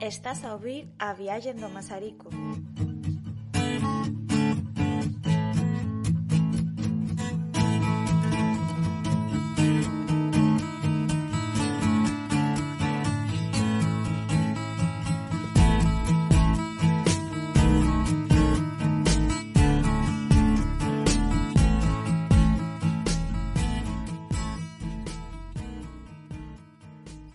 Estás 0.00 0.44
a 0.44 0.54
ouvir 0.54 0.88
a 0.98 1.12
viaxe 1.12 1.52
do 1.52 1.68
Masarico. 1.68 2.30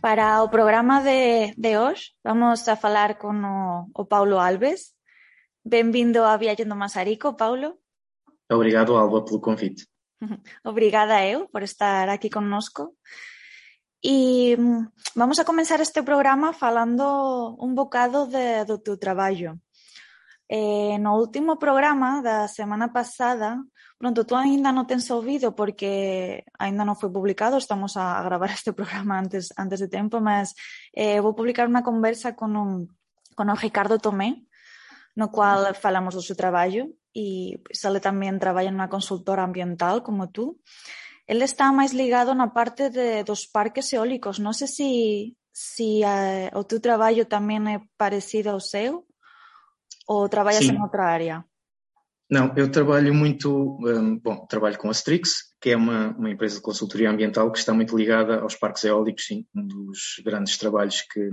Para 0.05 0.43
o 0.43 0.51
programa 0.51 1.01
de, 1.01 1.55
de 1.57 1.79
hoxe 1.81 2.13
vamos 2.21 2.69
a 2.69 2.77
falar 2.77 3.17
con 3.17 3.41
o, 3.41 3.89
o 3.89 4.05
Paulo 4.05 4.37
Alves. 4.37 4.93
Benvindo 5.65 6.29
a 6.29 6.37
Viajando 6.37 6.75
Masarico, 6.75 7.33
Paulo. 7.33 7.81
Obrigado, 8.47 9.01
Alba, 9.01 9.25
pelo 9.25 9.41
convite. 9.41 9.89
Obrigada 10.63 11.25
eu 11.25 11.49
por 11.49 11.63
estar 11.63 12.07
aquí 12.09 12.29
connosco. 12.29 12.93
E 14.03 14.53
mm, 14.53 14.93
vamos 15.17 15.39
a 15.39 15.43
comenzar 15.43 15.81
este 15.81 16.03
programa 16.03 16.53
falando 16.53 17.57
un 17.57 17.73
bocado 17.73 18.27
de, 18.27 18.63
do 18.63 18.77
teu 18.77 19.01
traballo. 19.01 19.57
Eh, 20.47 20.99
no 21.01 21.17
último 21.17 21.57
programa 21.57 22.21
da 22.21 22.47
semana 22.47 22.93
pasada 22.93 23.57
pronto, 24.05 24.21
tú 24.23 24.37
aínda 24.37 24.69
non 24.69 24.85
tens 24.85 25.09
ouvido 25.09 25.57
porque 25.57 26.45
aínda 26.61 26.85
non 26.85 26.93
foi 26.93 27.09
publicado, 27.09 27.57
estamos 27.57 27.97
a 27.97 28.21
gravar 28.21 28.53
este 28.53 28.69
programa 28.69 29.17
antes 29.17 29.49
antes 29.57 29.81
de 29.81 29.89
tempo, 29.89 30.21
mas 30.21 30.53
eh, 30.93 31.17
vou 31.25 31.33
publicar 31.33 31.65
unha 31.65 31.81
conversa 31.81 32.37
con 32.37 32.53
un, 32.53 32.85
con 33.33 33.49
o 33.49 33.57
Ricardo 33.57 33.97
Tomé, 33.97 34.45
no 35.17 35.33
cual 35.33 35.73
falamos 35.73 36.13
do 36.13 36.21
seu 36.21 36.37
traballo 36.37 36.93
e 37.17 37.57
pois, 37.65 37.81
ele 37.81 37.97
tamén 37.97 38.37
traballa 38.37 38.69
nunha 38.69 38.93
consultora 38.93 39.41
ambiental 39.41 40.05
como 40.05 40.29
tú. 40.29 40.61
Ele 41.25 41.41
está 41.41 41.73
máis 41.73 41.89
ligado 41.89 42.37
na 42.37 42.53
parte 42.53 42.93
de, 42.93 43.25
dos 43.25 43.49
parques 43.49 43.89
eólicos. 43.89 44.37
Non 44.37 44.53
sei 44.53 44.69
se 44.69 44.87
si, 45.49 46.05
eh, 46.05 46.53
o 46.53 46.61
teu 46.61 46.77
traballo 46.77 47.25
tamén 47.25 47.65
é 47.65 47.81
parecido 47.97 48.53
ao 48.53 48.61
seu 48.61 49.09
ou 50.05 50.29
trabalhas 50.29 50.69
Sim. 50.69 50.77
em 50.77 50.81
outra 50.85 51.09
área? 51.09 51.41
Não, 52.29 52.51
eu 52.57 52.71
trabalho 52.71 53.13
muito, 53.13 53.77
um, 53.81 54.17
bom, 54.17 54.45
trabalho 54.47 54.77
com 54.77 54.87
a 54.89 54.91
Strix, 54.91 55.53
que 55.61 55.69
é 55.69 55.77
uma, 55.77 56.09
uma 56.17 56.29
empresa 56.31 56.55
de 56.55 56.61
consultoria 56.61 57.09
ambiental 57.09 57.51
que 57.51 57.59
está 57.59 57.71
muito 57.71 57.95
ligada 57.95 58.39
aos 58.39 58.55
parques 58.55 58.83
eólicos, 58.83 59.25
sim, 59.25 59.45
um 59.55 59.67
dos 59.67 60.21
grandes 60.23 60.57
trabalhos 60.57 61.01
que, 61.01 61.29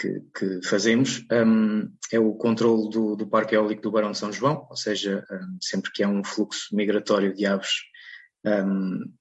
que, 0.00 0.20
que 0.34 0.66
fazemos. 0.66 1.22
Um, 1.30 1.92
é 2.10 2.18
o 2.18 2.32
controle 2.34 2.88
do, 2.88 3.14
do 3.14 3.26
parque 3.26 3.54
eólico 3.54 3.82
do 3.82 3.90
Barão 3.90 4.12
de 4.12 4.18
São 4.18 4.32
João, 4.32 4.66
ou 4.70 4.76
seja, 4.76 5.22
um, 5.30 5.58
sempre 5.60 5.92
que 5.92 6.02
há 6.02 6.08
um 6.08 6.24
fluxo 6.24 6.74
migratório 6.74 7.34
de 7.34 7.44
aves 7.44 7.82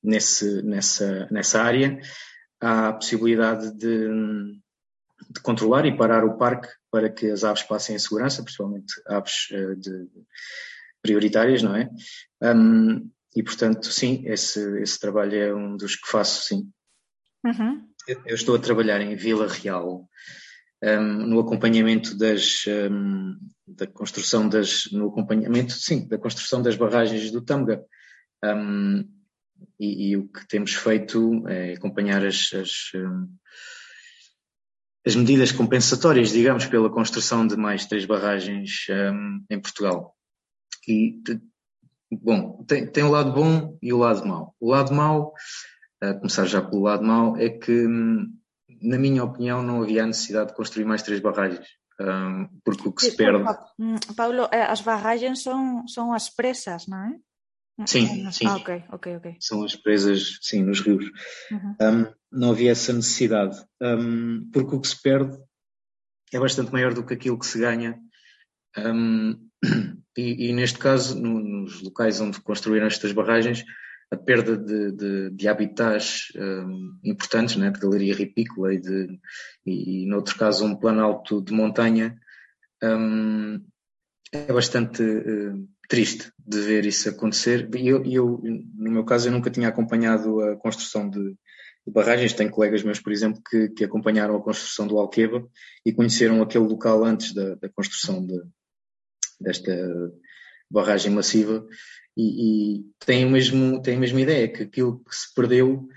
nesse, 0.02 0.62
nessa, 0.62 1.28
nessa 1.30 1.62
área, 1.62 2.00
há 2.62 2.90
a 2.90 2.94
possibilidade 2.94 3.76
de, 3.76 4.08
de 5.30 5.42
controlar 5.42 5.86
e 5.86 5.98
parar 5.98 6.24
o 6.24 6.38
parque 6.38 6.70
para 6.92 7.10
que 7.10 7.30
as 7.30 7.44
aves 7.44 7.64
passem 7.64 7.96
em 7.96 8.00
segurança, 8.00 8.44
principalmente 8.44 8.94
aves 9.08 9.50
uh, 9.52 9.76
de, 9.76 10.08
prioritárias, 11.02 11.64
não 11.64 11.76
é? 11.76 11.90
Um, 12.42 13.10
e 13.36 13.44
portanto, 13.44 13.92
sim, 13.92 14.24
esse, 14.26 14.60
esse 14.82 15.00
trabalho 15.00 15.36
é 15.36 15.54
um 15.54 15.78
dos 15.78 15.96
que 15.96 16.10
faço, 16.10 16.48
sim. 16.48 16.70
Uhum. 17.46 17.88
Eu, 18.08 18.22
eu 18.26 18.36
estou 18.36 18.56
a 18.56 18.60
trabalhar 18.60 19.00
em 19.02 19.16
Vila 19.16 19.48
Real, 19.48 20.08
um, 20.84 21.02
no 21.02 21.40
acompanhamento 21.40 22.18
das, 22.18 22.66
um, 22.68 23.38
da 23.68 23.88
construção 23.88 24.48
das, 24.48 24.90
no 24.92 25.10
acompanhamento, 25.10 25.74
sim, 25.74 26.08
da 26.08 26.18
construção 26.18 26.62
das 26.62 26.76
barragens 26.76 27.32
do 27.32 27.42
Tâmega. 27.42 27.84
Um, 28.44 29.08
e, 29.80 30.10
e, 30.10 30.18
o 30.18 30.28
que 30.28 30.48
temos 30.48 30.74
feito 30.74 31.48
é 31.48 31.74
acompanhar 31.74 32.24
as, 32.26 32.52
as, 32.54 32.92
as 35.08 35.16
medidas 35.16 35.54
compensatórias, 35.54 36.32
digamos, 36.32 36.66
pela 36.66 36.90
construção 36.90 37.48
de 37.48 37.56
mais 37.56 37.86
três 37.86 38.04
barragens 38.04 38.88
um, 38.90 39.42
em 39.50 39.58
Portugal. 39.58 40.14
E, 40.86 41.22
bom, 42.12 42.62
tem, 42.68 42.86
tem 42.86 43.06
o 43.06 43.10
lado 43.12 43.32
bom 43.32 43.78
e 43.82 43.94
o 43.94 43.98
lado 43.98 44.28
mau. 44.28 44.54
O 44.60 44.70
lado 44.70 44.94
mau, 44.94 45.34
a 46.02 46.14
começar 46.14 46.46
já 46.46 46.62
pelo 46.62 46.84
lado 46.84 47.04
mau, 47.04 47.38
é 47.38 47.50
que, 47.50 47.88
na 48.82 48.98
minha 48.98 49.24
opinião, 49.24 49.64
não 49.64 49.82
havia 49.82 50.06
necessidade 50.06 50.50
de 50.50 50.56
construir 50.58 50.84
mais 50.84 51.02
três 51.02 51.22
barragens. 51.22 51.66
Um, 52.02 52.50
porque 52.66 52.90
o 52.90 52.92
que 52.92 53.06
se 53.06 53.16
perde. 53.16 53.46
Paulo, 54.16 54.50
as 54.52 54.82
barragens 54.82 55.42
são, 55.42 55.88
são 55.88 56.14
as 56.14 56.30
presas, 56.30 56.86
não 56.86 56.98
é? 56.98 57.12
Sim, 57.86 58.32
sim. 58.32 58.48
Ah, 58.48 58.56
ok, 58.56 58.84
ok, 58.92 59.16
ok. 59.18 59.36
São 59.40 59.64
as 59.64 59.76
presas, 59.76 60.40
sim, 60.42 60.64
nos 60.64 60.82
rios. 60.82 61.06
Uhum. 61.52 61.76
Um, 61.80 62.14
não 62.32 62.52
havia 62.52 62.72
essa 62.72 62.92
necessidade, 62.92 63.64
um, 63.82 64.50
porque 64.52 64.76
o 64.76 64.82
que 64.82 64.88
se 64.88 65.00
perde 65.00 65.38
é 66.34 66.40
bastante 66.40 66.72
maior 66.74 66.94
do 66.94 67.06
que 67.06 67.14
aquilo 67.14 67.38
que 67.38 67.46
se 67.46 67.60
ganha. 67.60 68.00
Um, 68.78 69.50
e, 70.18 70.50
e, 70.50 70.54
neste 70.54 70.80
caso, 70.80 71.20
no, 71.20 71.40
nos 71.40 71.82
locais 71.82 72.20
onde 72.20 72.42
construíram 72.42 72.88
estas 72.88 73.12
barragens, 73.12 73.64
a 74.12 74.18
perda 74.18 74.58
de, 74.58 74.92
de, 74.94 75.30
de 75.32 75.48
habitats 75.48 76.32
importantes, 77.04 77.58
né, 77.58 77.70
de 77.70 77.80
galeria 77.80 78.16
ripícola 78.16 78.74
e, 78.74 78.80
de, 78.80 79.20
e, 79.66 80.04
e, 80.04 80.06
noutro 80.08 80.38
caso, 80.38 80.66
um 80.66 80.76
planalto 80.76 81.42
de 81.42 81.54
montanha, 81.54 82.18
é 84.32 84.52
bastante 84.52 85.02
uh, 85.04 85.68
triste 85.88 86.32
de 86.38 86.60
ver 86.60 86.86
isso 86.86 87.10
acontecer. 87.10 87.70
E 87.76 87.88
eu, 87.88 88.04
eu, 88.06 88.42
no 88.44 88.92
meu 88.92 89.06
caso, 89.06 89.28
eu 89.28 89.32
nunca 89.32 89.50
tinha 89.50 89.70
acompanhado 89.70 90.42
a 90.42 90.56
construção 90.58 91.10
de, 91.10 91.20
de 91.20 91.94
barragens. 91.94 92.34
Tenho 92.34 92.52
colegas 92.52 92.84
meus, 92.84 93.00
por 93.00 93.12
exemplo, 93.12 93.42
que, 93.50 93.70
que, 93.70 93.84
acompanharam 93.84 94.36
a 94.36 94.44
construção 94.44 94.88
do 94.88 94.98
Alqueva 94.98 95.48
e 95.86 95.94
conheceram 95.94 96.42
aquele 96.42 96.66
local 96.66 97.04
antes 97.04 97.34
da, 97.34 97.56
da 97.56 97.70
construção 97.70 98.26
de, 98.26 98.42
desta 99.40 99.72
barragem 100.70 101.12
massiva 101.12 101.66
e, 102.16 102.80
e 102.80 102.86
têm, 103.00 103.26
o 103.26 103.30
mesmo, 103.30 103.82
têm 103.82 103.96
a 103.96 104.00
mesma 104.00 104.20
ideia, 104.20 104.52
que 104.52 104.64
aquilo 104.64 105.00
que 105.04 105.16
se 105.16 105.34
perdeu 105.34 105.88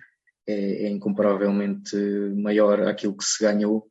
é, 0.47 0.84
é 0.84 0.88
incomparavelmente 0.88 1.97
maior 2.36 2.82
àquilo 2.82 3.16
que 3.16 3.24
se 3.24 3.42
ganhou, 3.42 3.88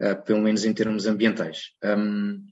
uh, 0.00 0.22
pelo 0.24 0.40
menos 0.40 0.64
em 0.64 0.72
termos 0.72 1.06
ambientais. 1.06 1.72
Um, 1.84 2.46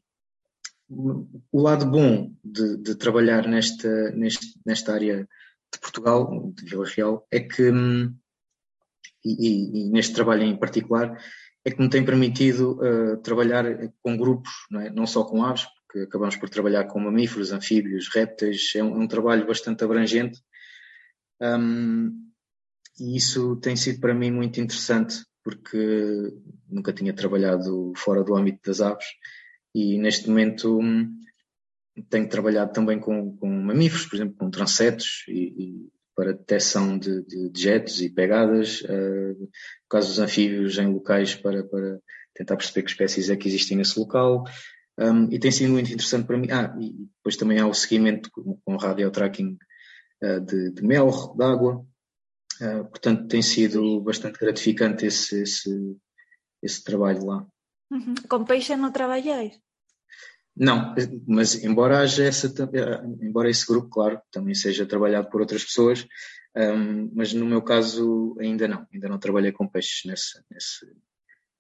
o 1.51 1.61
lado 1.61 1.87
bom 1.87 2.33
de, 2.45 2.77
de 2.77 2.95
trabalhar 2.95 3.49
nesta, 3.49 4.11
neste, 4.13 4.59
nesta 4.65 4.93
área 4.93 5.29
de 5.73 5.81
Portugal, 5.81 6.53
de 6.55 6.65
Vila 6.67 6.87
Real, 6.87 7.27
é 7.31 7.41
que, 7.41 7.71
e, 9.25 9.87
e, 9.87 9.91
neste 9.91 10.15
trabalho 10.15 10.43
em 10.43 10.57
particular, 10.57 11.19
é 11.65 11.71
que 11.71 11.81
me 11.81 11.89
tem 11.89 12.05
permitido 12.05 12.79
uh, 12.81 13.17
trabalhar 13.19 13.65
com 14.03 14.17
grupos, 14.17 14.51
não, 14.71 14.81
é? 14.81 14.91
não, 14.91 15.07
só 15.07 15.25
com 15.25 15.45
aves, 15.45 15.67
porque 15.87 16.07
acabamos 16.07 16.37
por 16.37 16.51
trabalhar 16.51 16.85
com 16.85 17.01
mamíferos, 17.01 17.53
anfíbios, 17.53 18.09
répteis, 18.13 18.73
é 18.75 18.83
um, 18.83 19.01
é 19.01 19.05
um 19.05 19.09
trabalho 19.09 19.47
bastante 19.47 19.85
abrangente. 19.85 20.41
Um, 21.41 22.31
e 22.99 23.17
isso 23.17 23.57
tem 23.57 23.77
sido 23.77 24.01
para 24.01 24.15
mim 24.15 24.31
muito 24.31 24.61
interessante, 24.61 25.25
porque 25.43 26.33
nunca 26.69 26.93
tinha 26.93 27.15
trabalhado 27.15 27.93
fora 27.97 28.23
do 28.23 28.37
âmbito 28.37 28.61
das 28.65 28.81
aves 28.81 29.07
e 29.75 29.99
neste 29.99 30.29
momento 30.29 30.81
tenho 32.09 32.29
trabalhado 32.29 32.73
também 32.73 32.99
com, 32.99 33.37
com 33.37 33.49
mamíferos, 33.49 34.07
por 34.07 34.17
exemplo, 34.17 34.37
com 34.37 34.51
transetos 34.51 35.25
e, 35.29 35.55
e 35.59 35.93
para 36.15 36.33
detecção 36.33 36.99
de, 36.99 37.23
de 37.23 37.49
dejetos 37.49 38.01
e 38.01 38.11
pegadas, 38.11 38.83
uh, 38.83 39.39
no 39.39 39.49
caso 39.89 40.09
dos 40.09 40.19
anfíbios 40.19 40.79
em 40.79 40.87
locais 40.87 41.35
para, 41.35 41.65
para 41.65 41.99
tentar 42.35 42.57
perceber 42.57 42.83
que 42.83 42.91
espécies 42.91 43.31
é 43.31 43.37
que 43.37 43.49
existem 43.49 43.77
nesse 43.77 43.99
local. 43.99 44.45
Um, 44.99 45.31
e 45.33 45.39
tem 45.39 45.51
sido 45.51 45.73
muito 45.73 45.91
interessante 45.91 46.27
para 46.27 46.37
mim. 46.37 46.49
Ah, 46.51 46.77
e 46.79 46.93
depois 47.17 47.37
também 47.37 47.59
há 47.59 47.67
o 47.67 47.75
seguimento 47.75 48.31
com, 48.31 48.59
com 48.63 48.77
radio 48.77 49.11
tracking 49.11 49.57
uh, 50.23 50.41
de, 50.41 50.71
de 50.71 50.83
mel, 50.83 51.35
de 51.35 51.45
água. 51.45 51.85
Uh, 52.61 52.85
portanto, 52.85 53.27
tem 53.27 53.43
sido 53.43 54.01
bastante 54.03 54.39
gratificante 54.39 55.07
esse, 55.07 55.43
esse, 55.43 55.97
esse 56.63 56.85
trabalho 56.85 57.25
lá. 57.25 57.47
Uhum. 57.93 58.15
Com 58.27 58.45
peixe 58.45 58.75
não 58.75 58.91
trabalhais? 58.91 59.61
Não, 60.57 60.95
mas 61.27 61.63
embora 61.63 62.01
haja 62.01 62.25
essa, 62.25 62.53
embora 63.21 63.51
esse 63.51 63.67
grupo, 63.67 63.89
claro, 63.89 64.21
também 64.31 64.55
seja 64.55 64.87
trabalhado 64.87 65.29
por 65.31 65.41
outras 65.41 65.65
pessoas, 65.65 66.07
um, 66.57 67.11
mas 67.15 67.33
no 67.33 67.45
meu 67.47 67.63
caso 67.63 68.37
ainda 68.39 68.67
não, 68.67 68.87
ainda 68.93 69.09
não 69.09 69.19
trabalhei 69.19 69.53
com 69.53 69.69
peixes 69.69 70.03
nesse, 70.05 70.43
nesse, 70.51 70.87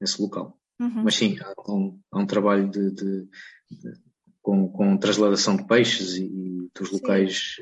nesse 0.00 0.20
local. 0.20 0.58
Uhum. 0.80 1.04
Mas 1.04 1.14
sim, 1.16 1.38
há 1.40 1.72
um, 1.72 2.00
há 2.10 2.18
um 2.18 2.26
trabalho 2.26 2.68
de, 2.70 2.90
de, 2.90 3.28
de, 3.70 3.92
com, 4.40 4.68
com 4.68 4.96
transladação 4.96 5.56
de 5.56 5.66
peixes 5.66 6.16
e, 6.16 6.24
e 6.24 6.70
dos 6.74 6.90
locais. 6.90 7.56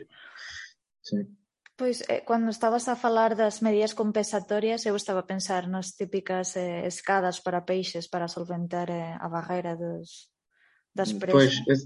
Sim. 1.02 1.24
Sim. 1.24 1.39
Pois, 1.80 2.02
eh, 2.12 2.20
cando 2.28 2.50
estabas 2.50 2.84
a 2.92 2.94
falar 3.04 3.34
das 3.34 3.62
medidas 3.64 3.94
compensatorias, 3.94 4.84
eu 4.84 4.94
estaba 4.94 5.20
a 5.20 5.30
pensar 5.32 5.66
nas 5.66 5.96
típicas 5.96 6.54
eh, 6.54 6.86
escadas 6.86 7.40
para 7.40 7.64
peixes 7.64 8.06
para 8.06 8.28
solventar 8.28 8.90
eh, 8.90 9.16
a 9.18 9.26
barreira 9.30 9.72
dos, 9.82 10.28
das 10.94 11.10
presas. 11.14 11.54
Pois, 11.64 11.80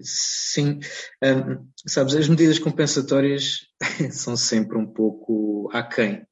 sim. 0.00 0.78
Um, 1.24 1.66
sabes, 1.84 2.14
as 2.14 2.28
medidas 2.28 2.60
compensatórias 2.60 3.66
são 4.12 4.36
sempre 4.36 4.78
um 4.78 4.86
pouco 4.86 5.68
aquém. 5.72 6.24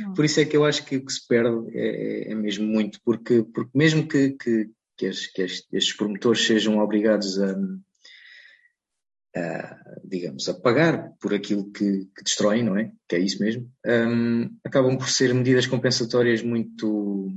Hum. 0.00 0.14
Por 0.14 0.24
isso 0.24 0.38
é 0.38 0.44
que 0.44 0.56
eu 0.56 0.64
acho 0.64 0.84
que 0.84 0.98
o 0.98 1.04
que 1.04 1.12
se 1.12 1.26
perde 1.26 1.66
é, 1.76 2.30
é 2.30 2.34
mesmo 2.36 2.64
muito, 2.64 3.00
porque, 3.04 3.42
porque 3.42 3.76
mesmo 3.76 4.06
que, 4.06 4.30
que, 4.38 4.70
que, 4.96 5.06
as, 5.06 5.26
que 5.26 5.42
estes 5.42 5.96
promotores 5.96 6.46
sejam 6.46 6.78
obrigados 6.78 7.40
a 7.40 7.56
digamos, 10.04 10.48
a 10.48 10.54
pagar 10.54 11.12
por 11.20 11.34
aquilo 11.34 11.70
que, 11.72 12.06
que, 12.14 12.22
destroem, 12.22 12.62
não 12.62 12.76
é? 12.76 12.92
Que 13.08 13.16
é 13.16 13.18
isso 13.18 13.42
mesmo. 13.42 13.70
Um, 13.84 14.56
acabam 14.64 14.96
por 14.96 15.08
ser 15.08 15.34
medidas 15.34 15.66
compensatórias 15.66 16.42
muito 16.42 17.28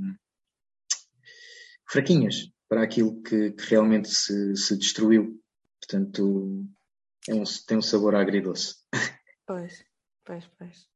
fraquinhas 1.88 2.52
para 2.68 2.82
aquilo 2.82 3.20
que, 3.22 3.52
que 3.52 3.70
realmente 3.70 4.08
se, 4.08 4.56
se, 4.56 4.76
destruiu. 4.76 5.40
Portanto, 5.80 6.64
é 7.28 7.34
um, 7.34 7.42
tem 7.66 7.78
um 7.78 7.82
sabor 7.82 8.14
agridoce. 8.14 8.76
Pois, 9.46 9.82
pois, 10.24 10.44
pois. 10.58 10.86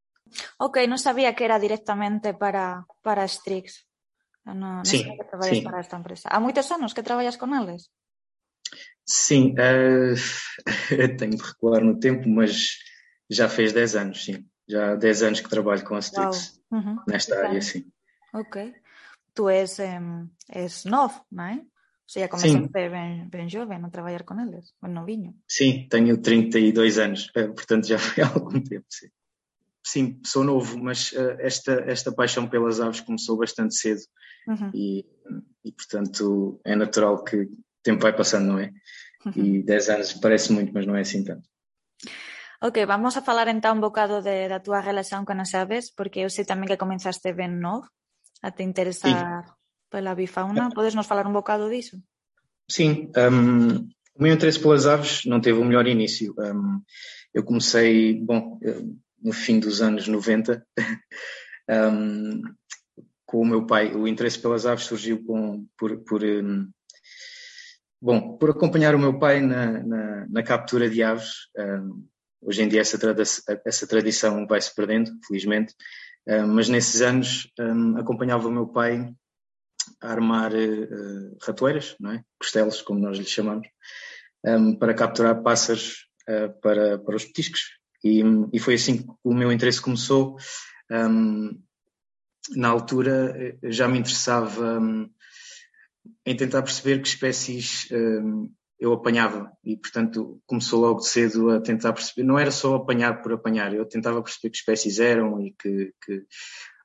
Ok, 0.60 0.86
não 0.86 0.98
sabia 0.98 1.32
que 1.34 1.42
era 1.42 1.58
diretamente 1.58 2.34
para, 2.34 2.84
para 3.02 3.24
Strix. 3.24 3.86
Não, 4.44 4.54
não 4.54 4.84
sim, 4.84 5.16
que 5.16 5.24
trabalhas 5.24 5.56
sim. 5.56 5.64
para 5.64 5.80
esta 5.80 5.96
empresa. 5.96 6.28
Há 6.28 6.38
muitos 6.38 6.70
anos 6.70 6.92
que 6.92 7.02
trabalhas 7.02 7.36
com 7.36 7.54
eles? 7.54 7.88
Sim, 9.06 9.54
uh, 9.58 11.16
tenho 11.16 11.36
de 11.36 11.42
recuar 11.42 11.82
no 11.82 11.98
tempo, 11.98 12.28
mas 12.28 12.78
já 13.30 13.48
fez 13.48 13.72
10 13.72 13.96
anos, 13.96 14.24
sim. 14.24 14.46
Já 14.68 14.92
há 14.92 14.94
10 14.94 15.22
anos 15.22 15.40
que 15.40 15.48
trabalho 15.48 15.84
com 15.84 15.94
a 15.94 15.98
Strix 15.98 16.60
uhum. 16.70 16.98
nesta 17.06 17.46
área, 17.46 17.60
sim. 17.60 17.84
Ok. 18.32 18.74
Tu 19.34 19.48
és, 19.48 19.78
um, 19.78 20.28
és 20.50 20.84
novo, 20.84 21.24
não 21.30 21.44
é? 21.44 21.54
Ou 21.54 21.68
seja, 22.06 22.28
começaste 22.28 22.68
bem, 22.68 23.28
bem 23.28 23.48
jovem 23.48 23.82
a 23.82 23.90
trabalhar 23.90 24.22
com 24.24 24.38
eles, 24.38 24.74
bem 24.82 24.92
novinho. 24.92 25.34
Sim, 25.48 25.86
tenho 25.88 26.20
32 26.20 26.98
anos, 26.98 27.30
eh, 27.34 27.48
portanto 27.48 27.86
já 27.86 27.98
foi 27.98 28.22
há 28.24 28.28
algum 28.28 28.60
tempo, 28.60 28.86
sim. 28.90 29.08
Sim, 29.84 30.20
sou 30.24 30.44
novo, 30.44 30.78
mas 30.78 31.12
uh, 31.12 31.36
esta, 31.40 31.72
esta 31.86 32.12
paixão 32.12 32.48
pelas 32.48 32.80
aves 32.80 33.00
começou 33.00 33.36
bastante 33.36 33.74
cedo 33.74 34.02
uhum. 34.46 34.70
e, 34.72 35.04
e, 35.64 35.72
portanto, 35.72 36.60
é 36.64 36.76
natural 36.76 37.24
que, 37.24 37.48
tempo 37.82 38.02
vai 38.02 38.14
passando, 38.14 38.52
não 38.52 38.58
é? 38.58 38.72
Uhum. 39.26 39.32
E 39.36 39.62
10 39.62 39.88
anos 39.90 40.12
parece 40.14 40.52
muito, 40.52 40.72
mas 40.72 40.86
não 40.86 40.96
é 40.96 41.00
assim 41.00 41.24
tanto. 41.24 41.48
Ok, 42.60 42.86
vamos 42.86 43.16
a 43.16 43.22
falar 43.22 43.48
então 43.48 43.76
um 43.76 43.80
bocado 43.80 44.22
de, 44.22 44.48
da 44.48 44.60
tua 44.60 44.80
relação 44.80 45.24
com 45.24 45.32
as 45.32 45.54
aves, 45.54 45.90
porque 45.90 46.20
eu 46.20 46.30
sei 46.30 46.44
também 46.44 46.68
que 46.68 46.76
começaste 46.76 47.32
bem 47.32 47.48
novo 47.48 47.88
a 48.40 48.50
te 48.50 48.62
interessar 48.62 49.44
Sim. 49.44 49.52
pela 49.90 50.14
bifauna. 50.14 50.70
Podes 50.70 50.94
nos 50.94 51.06
falar 51.06 51.26
um 51.26 51.32
bocado 51.32 51.68
disso? 51.68 52.00
Sim, 52.70 53.10
um, 53.16 53.88
o 54.14 54.22
meu 54.22 54.32
interesse 54.32 54.60
pelas 54.60 54.86
aves 54.86 55.24
não 55.24 55.40
teve 55.40 55.58
o 55.58 55.64
melhor 55.64 55.86
início. 55.86 56.34
Um, 56.38 56.80
eu 57.34 57.42
comecei, 57.42 58.14
bom, 58.20 58.58
no 59.20 59.32
fim 59.32 59.58
dos 59.58 59.82
anos 59.82 60.06
90, 60.06 60.64
um, 61.68 62.42
com 63.26 63.40
o 63.40 63.46
meu 63.46 63.66
pai. 63.66 63.94
O 63.94 64.06
interesse 64.06 64.38
pelas 64.38 64.66
aves 64.66 64.84
surgiu 64.84 65.24
com, 65.24 65.66
por, 65.76 65.98
por 66.04 66.22
Bom, 68.04 68.36
por 68.36 68.50
acompanhar 68.50 68.96
o 68.96 68.98
meu 68.98 69.16
pai 69.16 69.40
na, 69.40 69.80
na, 69.84 70.26
na 70.28 70.42
captura 70.42 70.90
de 70.90 71.04
aves, 71.04 71.46
um, 71.56 72.04
hoje 72.40 72.60
em 72.60 72.66
dia 72.66 72.80
essa, 72.80 72.98
essa 73.64 73.86
tradição 73.86 74.44
vai-se 74.44 74.74
perdendo, 74.74 75.12
felizmente, 75.24 75.72
um, 76.26 76.48
mas 76.48 76.68
nesses 76.68 77.00
anos 77.00 77.48
um, 77.60 77.96
acompanhava 77.96 78.48
o 78.48 78.50
meu 78.50 78.66
pai 78.66 79.08
a 80.00 80.10
armar 80.10 80.52
uh, 80.52 81.38
ratoeiras, 81.40 81.94
não 82.00 82.10
é? 82.10 82.24
costelos, 82.40 82.82
como 82.82 82.98
nós 82.98 83.18
lhe 83.18 83.24
chamamos, 83.24 83.68
hum, 84.44 84.74
para 84.74 84.94
capturar 84.94 85.40
pássaros 85.40 86.08
uh, 86.28 86.60
para, 86.60 86.98
para 86.98 87.14
os 87.14 87.24
petiscos. 87.24 87.60
E, 88.02 88.20
e, 88.52 88.58
foi 88.58 88.74
assim 88.74 88.98
que 88.98 89.08
o 89.22 89.32
meu 89.32 89.52
interesse 89.52 89.80
começou. 89.80 90.36
Hum, 90.90 91.62
na 92.56 92.68
altura 92.68 93.32
eh, 93.36 93.70
já 93.70 93.86
me 93.86 93.96
interessava 93.96 94.80
hum, 94.80 95.08
em 96.24 96.36
tentar 96.36 96.62
perceber 96.62 97.00
que 97.00 97.08
espécies 97.08 97.88
um, 97.92 98.50
eu 98.78 98.92
apanhava 98.92 99.52
e, 99.64 99.76
portanto, 99.76 100.42
começou 100.44 100.80
logo 100.80 101.00
de 101.00 101.08
cedo 101.08 101.50
a 101.50 101.60
tentar 101.60 101.92
perceber. 101.92 102.26
Não 102.26 102.38
era 102.38 102.50
só 102.50 102.74
apanhar 102.74 103.22
por 103.22 103.32
apanhar, 103.32 103.72
eu 103.72 103.86
tentava 103.86 104.22
perceber 104.22 104.50
que 104.50 104.56
espécies 104.56 104.98
eram 104.98 105.40
e 105.40 105.52
que, 105.52 105.92
que 106.04 106.26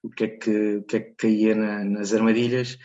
o 0.04 0.10
que 0.10 0.24
é 0.24 0.28
que, 0.28 0.81
que, 0.88 0.98
é 0.98 1.00
que 1.00 1.16
caía 1.16 1.56
na, 1.56 1.84
nas 1.84 2.14
armadilhas. 2.14 2.78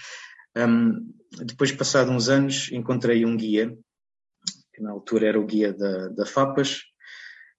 Um, 0.56 1.12
depois, 1.44 1.72
passado 1.72 2.10
uns 2.10 2.28
anos, 2.28 2.70
encontrei 2.72 3.24
um 3.24 3.36
guia, 3.36 3.76
que 4.72 4.82
na 4.82 4.90
altura 4.90 5.28
era 5.28 5.40
o 5.40 5.46
guia 5.46 5.72
da, 5.72 6.08
da 6.08 6.26
FAPAS, 6.26 6.82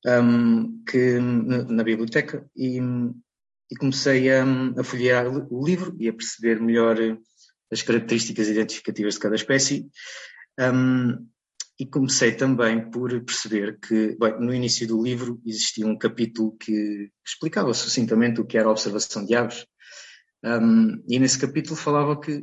um, 0.06 0.84
que, 0.86 1.20
na, 1.20 1.64
na, 1.64 1.84
biblioteca, 1.84 2.46
e, 2.56 2.80
e 3.72 3.76
comecei 3.78 4.32
a, 4.32 4.44
a 4.78 4.84
folhear 4.84 5.28
o 5.28 5.66
livro 5.66 5.96
e 6.00 6.08
a 6.08 6.14
perceber 6.14 6.60
melhor 6.60 6.98
as 7.74 7.82
características 7.82 8.48
identificativas 8.48 9.16
de 9.16 9.20
cada 9.20 9.36
espécie. 9.36 9.90
Um, 10.60 11.28
e 11.80 11.86
comecei 11.88 12.34
também 12.34 12.90
por 12.92 13.10
perceber 13.24 13.80
que, 13.80 14.16
bem, 14.18 14.40
no 14.40 14.54
início 14.54 14.88
do 14.88 15.02
livro 15.02 15.42
existia 15.46 15.88
um 15.88 15.98
capítulo 15.98 16.56
que 16.58 17.10
explicava 17.26 17.74
sucintamente 17.74 18.40
o 18.40 18.46
que 18.46 18.58
era 18.58 18.68
a 18.68 18.72
observação 18.72 19.26
de 19.26 19.36
aves. 19.36 19.66
Um, 20.44 21.04
e 21.10 21.18
nesse 21.18 21.40
capítulo 21.40 21.76
falava 21.76 22.20
que, 22.20 22.42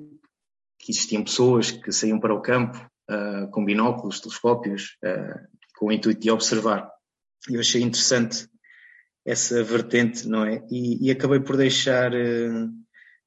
que, 0.78 0.90
existiam 0.90 1.22
pessoas 1.22 1.70
que 1.70 1.92
saíam 1.92 2.18
para 2.18 2.34
o 2.34 2.42
campo 2.42 2.76
uh, 3.10 3.48
com 3.52 3.64
binóculos, 3.64 4.20
telescópios, 4.20 4.96
uh, 5.04 5.46
com 5.76 5.86
o 5.86 5.92
intuito 5.92 6.20
de 6.20 6.30
observar. 6.30 6.90
E 7.48 7.54
eu 7.54 7.60
achei 7.60 7.82
interessante 7.82 8.48
essa 9.24 9.62
vertente, 9.62 10.26
não 10.26 10.44
é? 10.44 10.66
E, 10.70 11.06
e 11.06 11.10
acabei 11.10 11.40
por 11.40 11.56
deixar 11.56 12.12
uh, 12.12 12.68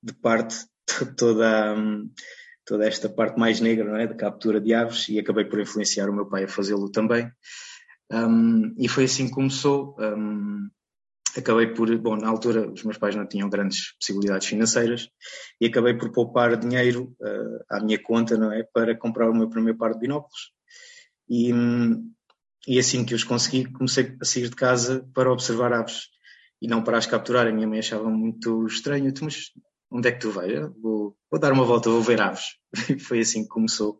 de 0.01 0.13
parte 0.21 0.65
toda, 1.17 1.75
toda 2.65 2.87
esta 2.87 3.09
parte 3.09 3.39
mais 3.39 3.59
negra 3.59 3.85
não 3.85 3.97
é? 3.97 4.07
de 4.07 4.15
captura 4.15 4.59
de 4.59 4.73
aves 4.73 5.09
e 5.09 5.19
acabei 5.19 5.45
por 5.45 5.59
influenciar 5.59 6.09
o 6.09 6.13
meu 6.13 6.25
pai 6.27 6.43
a 6.45 6.47
fazê-lo 6.47 6.89
também. 6.89 7.31
Um, 8.11 8.73
e 8.77 8.87
foi 8.87 9.05
assim 9.05 9.27
que 9.27 9.33
começou. 9.33 9.95
Um, 9.99 10.69
acabei 11.35 11.67
por, 11.67 11.95
bom, 11.97 12.15
na 12.15 12.27
altura 12.27 12.69
os 12.69 12.83
meus 12.83 12.97
pais 12.97 13.15
não 13.15 13.27
tinham 13.27 13.49
grandes 13.49 13.93
possibilidades 13.97 14.47
financeiras 14.47 15.09
e 15.59 15.65
acabei 15.65 15.95
por 15.95 16.11
poupar 16.11 16.55
dinheiro 16.57 17.15
uh, 17.19 17.63
à 17.69 17.83
minha 17.83 18.01
conta, 18.01 18.37
não 18.37 18.51
é, 18.51 18.63
para 18.63 18.95
comprar 18.95 19.29
o 19.29 19.33
meu 19.33 19.49
primeiro 19.49 19.77
par 19.77 19.93
de 19.93 19.99
binóculos. 19.99 20.51
E, 21.27 21.51
e 22.67 22.77
assim 22.77 23.03
que 23.03 23.15
os 23.15 23.23
consegui, 23.23 23.71
comecei 23.71 24.15
a 24.21 24.25
sair 24.25 24.49
de 24.49 24.55
casa 24.55 25.09
para 25.13 25.31
observar 25.31 25.73
aves 25.73 26.09
e 26.61 26.67
não 26.67 26.83
para 26.83 26.97
as 26.97 27.05
capturar. 27.05 27.47
A 27.47 27.51
minha 27.51 27.67
mãe 27.67 27.79
achava 27.79 28.09
muito 28.09 28.65
estranho, 28.67 29.11
mas 29.21 29.51
onde 29.93 30.09
é 30.09 30.11
que 30.11 30.19
tu 30.19 30.31
vais? 30.31 30.59
Vou, 30.81 31.15
vou, 31.29 31.39
dar 31.39 31.53
uma 31.53 31.63
volta, 31.63 31.89
vou 31.89 32.01
ver 32.01 32.19
aves. 32.21 32.57
Foi 33.07 33.19
assim 33.19 33.43
que 33.43 33.49
começou 33.49 33.99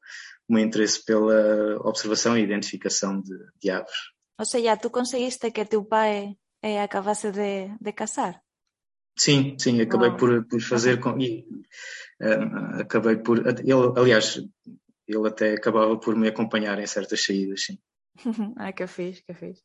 o 0.49 0.53
meu 0.53 0.63
interesse 0.63 1.05
pela 1.05 1.77
observação 1.87 2.37
e 2.37 2.41
identificação 2.41 3.21
de, 3.21 3.37
de 3.61 3.69
aves. 3.69 3.95
Ou 4.39 4.45
seja, 4.45 4.75
tu 4.75 4.89
conseguiste 4.89 5.51
que 5.51 5.65
teu 5.65 5.85
pai 5.85 6.35
eh, 6.61 6.81
acabasse 6.81 7.31
de, 7.31 7.69
de 7.79 7.93
casar? 7.93 8.41
Sim, 9.15 9.55
sim, 9.59 9.79
acabei 9.79 10.11
por, 10.17 10.47
por 10.47 10.59
fazer 10.61 10.99
com. 10.99 11.19
E, 11.19 11.45
um, 12.19 12.81
acabei 12.81 13.17
por. 13.17 13.37
Ele, 13.47 13.93
aliás, 13.95 14.41
ele 15.07 15.27
até 15.27 15.53
acabava 15.53 15.99
por 15.99 16.15
me 16.15 16.27
acompanhar 16.27 16.79
em 16.79 16.87
certas 16.87 17.23
saídas, 17.23 17.65
sim. 17.65 17.77
ah, 18.57 18.73
que 18.73 18.87
fiz, 18.87 19.21
que 19.21 19.33
fiz. 19.35 19.61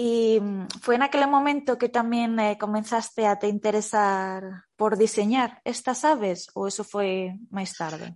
Y 0.00 0.40
fue 0.80 0.94
en 0.94 1.02
aquel 1.02 1.26
momento 1.26 1.76
que 1.76 1.88
también 1.88 2.38
eh, 2.38 2.56
comenzaste 2.56 3.26
a 3.26 3.36
te 3.36 3.48
interesar 3.48 4.62
por 4.76 4.96
diseñar 4.96 5.60
estas 5.64 6.04
aves 6.04 6.46
ou 6.54 6.68
isso 6.68 6.84
foi 6.84 7.34
mais 7.50 7.74
tarde? 7.74 8.14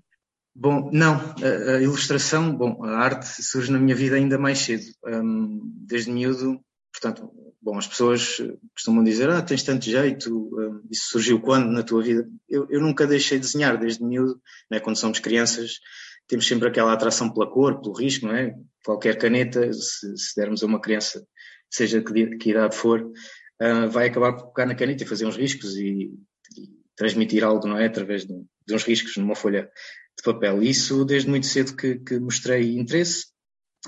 Bom, 0.54 0.90
não, 0.92 1.18
a, 1.18 1.72
a, 1.74 1.82
ilustração, 1.82 2.54
bom, 2.54 2.84
a 2.84 3.02
arte 3.02 3.26
surge 3.42 3.72
na 3.72 3.80
minha 3.80 3.96
vida 3.96 4.14
ainda 4.14 4.38
mais 4.38 4.60
cedo, 4.60 4.84
um, 5.04 5.58
desde 5.74 6.12
miúdo, 6.12 6.60
portanto, 6.92 7.28
bom, 7.60 7.76
as 7.76 7.88
pessoas 7.88 8.40
costumam 8.76 9.02
dizer, 9.02 9.28
ah, 9.28 9.42
tens 9.42 9.64
tanto 9.64 9.84
jeito, 9.86 10.30
um, 10.30 10.86
isso 10.88 11.10
surgiu 11.10 11.40
quando 11.40 11.66
na 11.66 11.82
tua 11.82 12.00
vida? 12.00 12.30
Eu, 12.48 12.64
eu 12.70 12.80
nunca 12.80 13.08
deixei 13.08 13.40
de 13.40 13.46
desenhar 13.46 13.76
desde 13.76 14.04
miúdo, 14.04 14.40
né, 14.70 14.78
quando 14.78 14.98
somos 14.98 15.18
crianças, 15.18 15.80
temos 16.28 16.46
sempre 16.46 16.68
aquela 16.68 16.92
atração 16.92 17.28
pela 17.28 17.50
cor, 17.50 17.80
pelo 17.80 17.92
risco, 17.92 18.26
não 18.26 18.36
é? 18.36 18.54
Qualquer 18.84 19.18
caneta, 19.18 19.72
se, 19.72 20.16
se 20.16 20.36
dermos 20.36 20.62
a 20.62 20.66
uma 20.66 20.80
criança 20.80 21.26
seja 21.72 22.02
que, 22.02 22.36
que 22.36 22.50
idade 22.50 22.76
for, 22.76 23.00
uh, 23.02 23.90
vai 23.90 24.08
acabar 24.08 24.34
por 24.34 24.52
pegar 24.52 24.66
na 24.66 24.74
caneta 24.74 25.02
e 25.02 25.06
fazer 25.06 25.26
uns 25.26 25.36
riscos 25.36 25.76
e, 25.76 26.12
e 26.56 26.68
transmitir 26.96 27.42
algo, 27.42 27.66
não 27.66 27.78
é? 27.78 27.86
Através 27.86 28.26
de, 28.26 28.34
de, 28.66 28.74
uns 28.74 28.84
riscos 28.84 29.16
numa 29.16 29.34
folha 29.34 29.70
de 30.16 30.22
papel. 30.22 30.62
Isso 30.62 31.04
desde 31.04 31.28
muito 31.28 31.46
cedo 31.46 31.74
que, 31.74 31.96
que 31.96 32.20
mostrei 32.20 32.78
interesse 32.78 33.26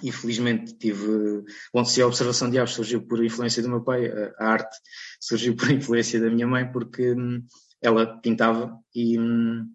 e 0.03 0.11
felizmente 0.11 0.77
tive. 0.77 1.45
Bom, 1.73 1.85
se 1.85 2.03
a 2.03 2.07
observação 2.07 2.51
de 2.51 2.59
aves 2.59 2.75
surgiu 2.75 3.07
por 3.07 3.25
influência 3.25 3.63
do 3.63 3.69
meu 3.69 3.85
pai, 3.85 4.11
a 4.39 4.47
arte 4.47 4.77
surgiu 5.21 5.55
por 5.55 5.71
influência 5.71 6.21
da 6.21 6.31
minha 6.31 6.47
mãe, 6.47 6.71
porque 6.73 7.13
hum, 7.13 7.45
ela 7.81 8.21
pintava 8.21 8.77
e, 8.95 9.19
hum, 9.19 9.69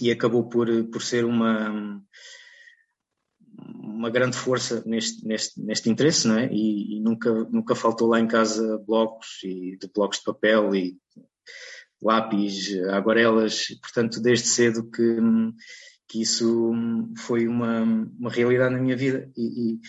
e 0.00 0.10
acabou 0.10 0.48
por, 0.48 0.68
por 0.90 1.02
ser 1.02 1.24
uma 1.24 2.02
uma 3.74 4.10
grande 4.10 4.36
força 4.36 4.82
neste, 4.86 5.26
neste, 5.26 5.60
neste 5.60 5.90
interesse, 5.90 6.28
não 6.28 6.38
é? 6.38 6.48
E, 6.52 6.96
e, 6.96 7.00
nunca, 7.00 7.32
nunca 7.50 7.74
faltou 7.74 8.08
lá 8.08 8.20
em 8.20 8.26
casa 8.26 8.78
blocos 8.86 9.40
e 9.44 9.76
de 9.76 9.90
blocos 9.94 10.18
de 10.18 10.24
papel 10.24 10.74
e 10.74 10.96
lápis, 12.02 12.76
aguarelas, 12.90 13.66
portanto, 13.80 14.20
desde 14.20 14.46
cedo 14.48 14.90
que, 14.90 15.18
que 16.08 16.22
isso 16.22 16.72
foi 17.18 17.48
uma, 17.48 17.82
uma 17.82 18.30
realidade 18.30 18.74
na 18.74 18.80
minha 18.80 18.96
vida 18.96 19.30
e, 19.36 19.72
e 19.72 19.80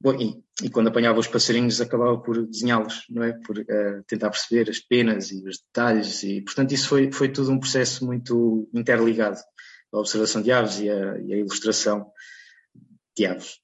bom, 0.00 0.14
e, 0.14 0.42
e, 0.62 0.70
quando 0.70 0.88
apanhava 0.88 1.20
os 1.20 1.28
passarinhos 1.28 1.80
acabava 1.80 2.18
por 2.18 2.46
desenhá-los, 2.46 3.04
não 3.10 3.22
é? 3.22 3.32
Por 3.32 3.58
uh, 3.58 4.02
tentar 4.06 4.30
perceber 4.30 4.70
as 4.70 4.80
penas 4.80 5.30
e 5.30 5.46
os 5.46 5.58
detalhes 5.58 6.22
e, 6.22 6.40
portanto, 6.40 6.72
isso 6.72 6.88
foi, 6.88 7.12
foi 7.12 7.28
tudo 7.28 7.52
um 7.52 7.60
processo 7.60 8.04
muito 8.04 8.68
interligado, 8.74 9.38
a 9.92 9.98
observação 9.98 10.42
de 10.42 10.50
aves 10.50 10.80
e 10.80 10.88
a, 10.88 11.18
e 11.18 11.34
a 11.34 11.36
ilustração 11.36 12.10
de 13.16 13.26
aves. 13.26 13.60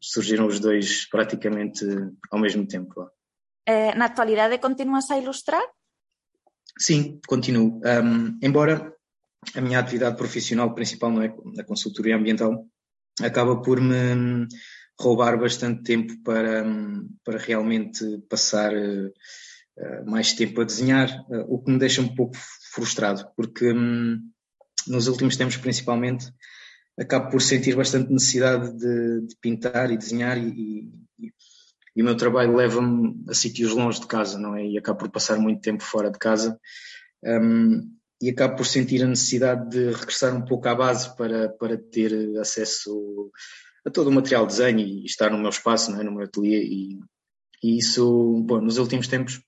Surgiram 0.00 0.46
os 0.46 0.60
dois 0.60 1.08
praticamente 1.08 1.84
ao 2.30 2.38
mesmo 2.38 2.66
tempo. 2.66 3.10
Eh, 3.66 3.94
na 3.94 4.06
atualidade 4.06 4.58
continuas 4.58 5.10
a 5.10 5.18
ilustrar? 5.18 5.62
Sim, 6.78 7.20
continuo. 7.26 7.80
Um, 7.84 8.38
embora 8.42 8.94
a 9.54 9.60
minha 9.60 9.78
atividade 9.78 10.16
profissional 10.16 10.74
principal 10.74 11.10
não 11.10 11.22
é 11.22 11.34
na 11.56 11.64
consultoria 11.64 12.16
ambiental, 12.16 12.66
acaba 13.20 13.60
por 13.62 13.80
me 13.80 14.46
roubar 14.98 15.38
bastante 15.38 15.82
tempo 15.82 16.22
para, 16.22 16.64
para 17.24 17.38
realmente 17.38 18.18
passar 18.28 18.72
uh, 18.74 20.10
mais 20.10 20.34
tempo 20.34 20.60
a 20.60 20.64
desenhar, 20.64 21.08
uh, 21.30 21.46
o 21.48 21.62
que 21.62 21.70
me 21.70 21.78
deixa 21.78 22.02
um 22.02 22.14
pouco 22.14 22.36
frustrado, 22.72 23.30
porque 23.34 23.72
um, 23.72 24.20
nos 24.86 25.08
últimos 25.08 25.36
tempos 25.36 25.56
principalmente 25.56 26.30
acabo 27.00 27.30
por 27.30 27.40
sentir 27.40 27.74
bastante 27.74 28.12
necessidade 28.12 28.76
de, 28.76 29.26
de 29.26 29.36
pintar 29.40 29.90
e 29.90 29.96
desenhar 29.96 30.36
e, 30.36 30.92
e, 31.18 31.32
e 31.96 32.02
o 32.02 32.04
meu 32.04 32.14
trabalho 32.14 32.54
leva-me 32.54 33.24
a 33.28 33.34
sítios 33.34 33.72
longe 33.72 34.00
de 34.00 34.06
casa, 34.06 34.38
não 34.38 34.54
é? 34.54 34.66
E 34.66 34.78
acabo 34.78 34.98
por 34.98 35.10
passar 35.10 35.38
muito 35.38 35.62
tempo 35.62 35.82
fora 35.82 36.10
de 36.10 36.18
casa 36.18 36.60
um, 37.24 37.90
e 38.20 38.28
acabo 38.28 38.56
por 38.56 38.66
sentir 38.66 39.02
a 39.02 39.08
necessidade 39.08 39.70
de 39.70 39.90
regressar 39.92 40.36
um 40.36 40.44
pouco 40.44 40.68
à 40.68 40.74
base 40.74 41.16
para, 41.16 41.48
para 41.48 41.78
ter 41.78 42.38
acesso 42.38 43.30
a 43.86 43.90
todo 43.90 44.08
o 44.08 44.12
material 44.12 44.46
de 44.46 44.52
desenho 44.52 44.80
e 44.80 45.06
estar 45.06 45.30
no 45.30 45.38
meu 45.38 45.48
espaço, 45.48 45.90
não 45.90 46.00
é? 46.00 46.04
no 46.04 46.12
meu 46.12 46.24
ateliê 46.24 46.62
e, 46.62 46.98
e 47.62 47.78
isso, 47.78 48.42
bom, 48.46 48.60
nos 48.60 48.76
últimos 48.76 49.08
tempos 49.08 49.40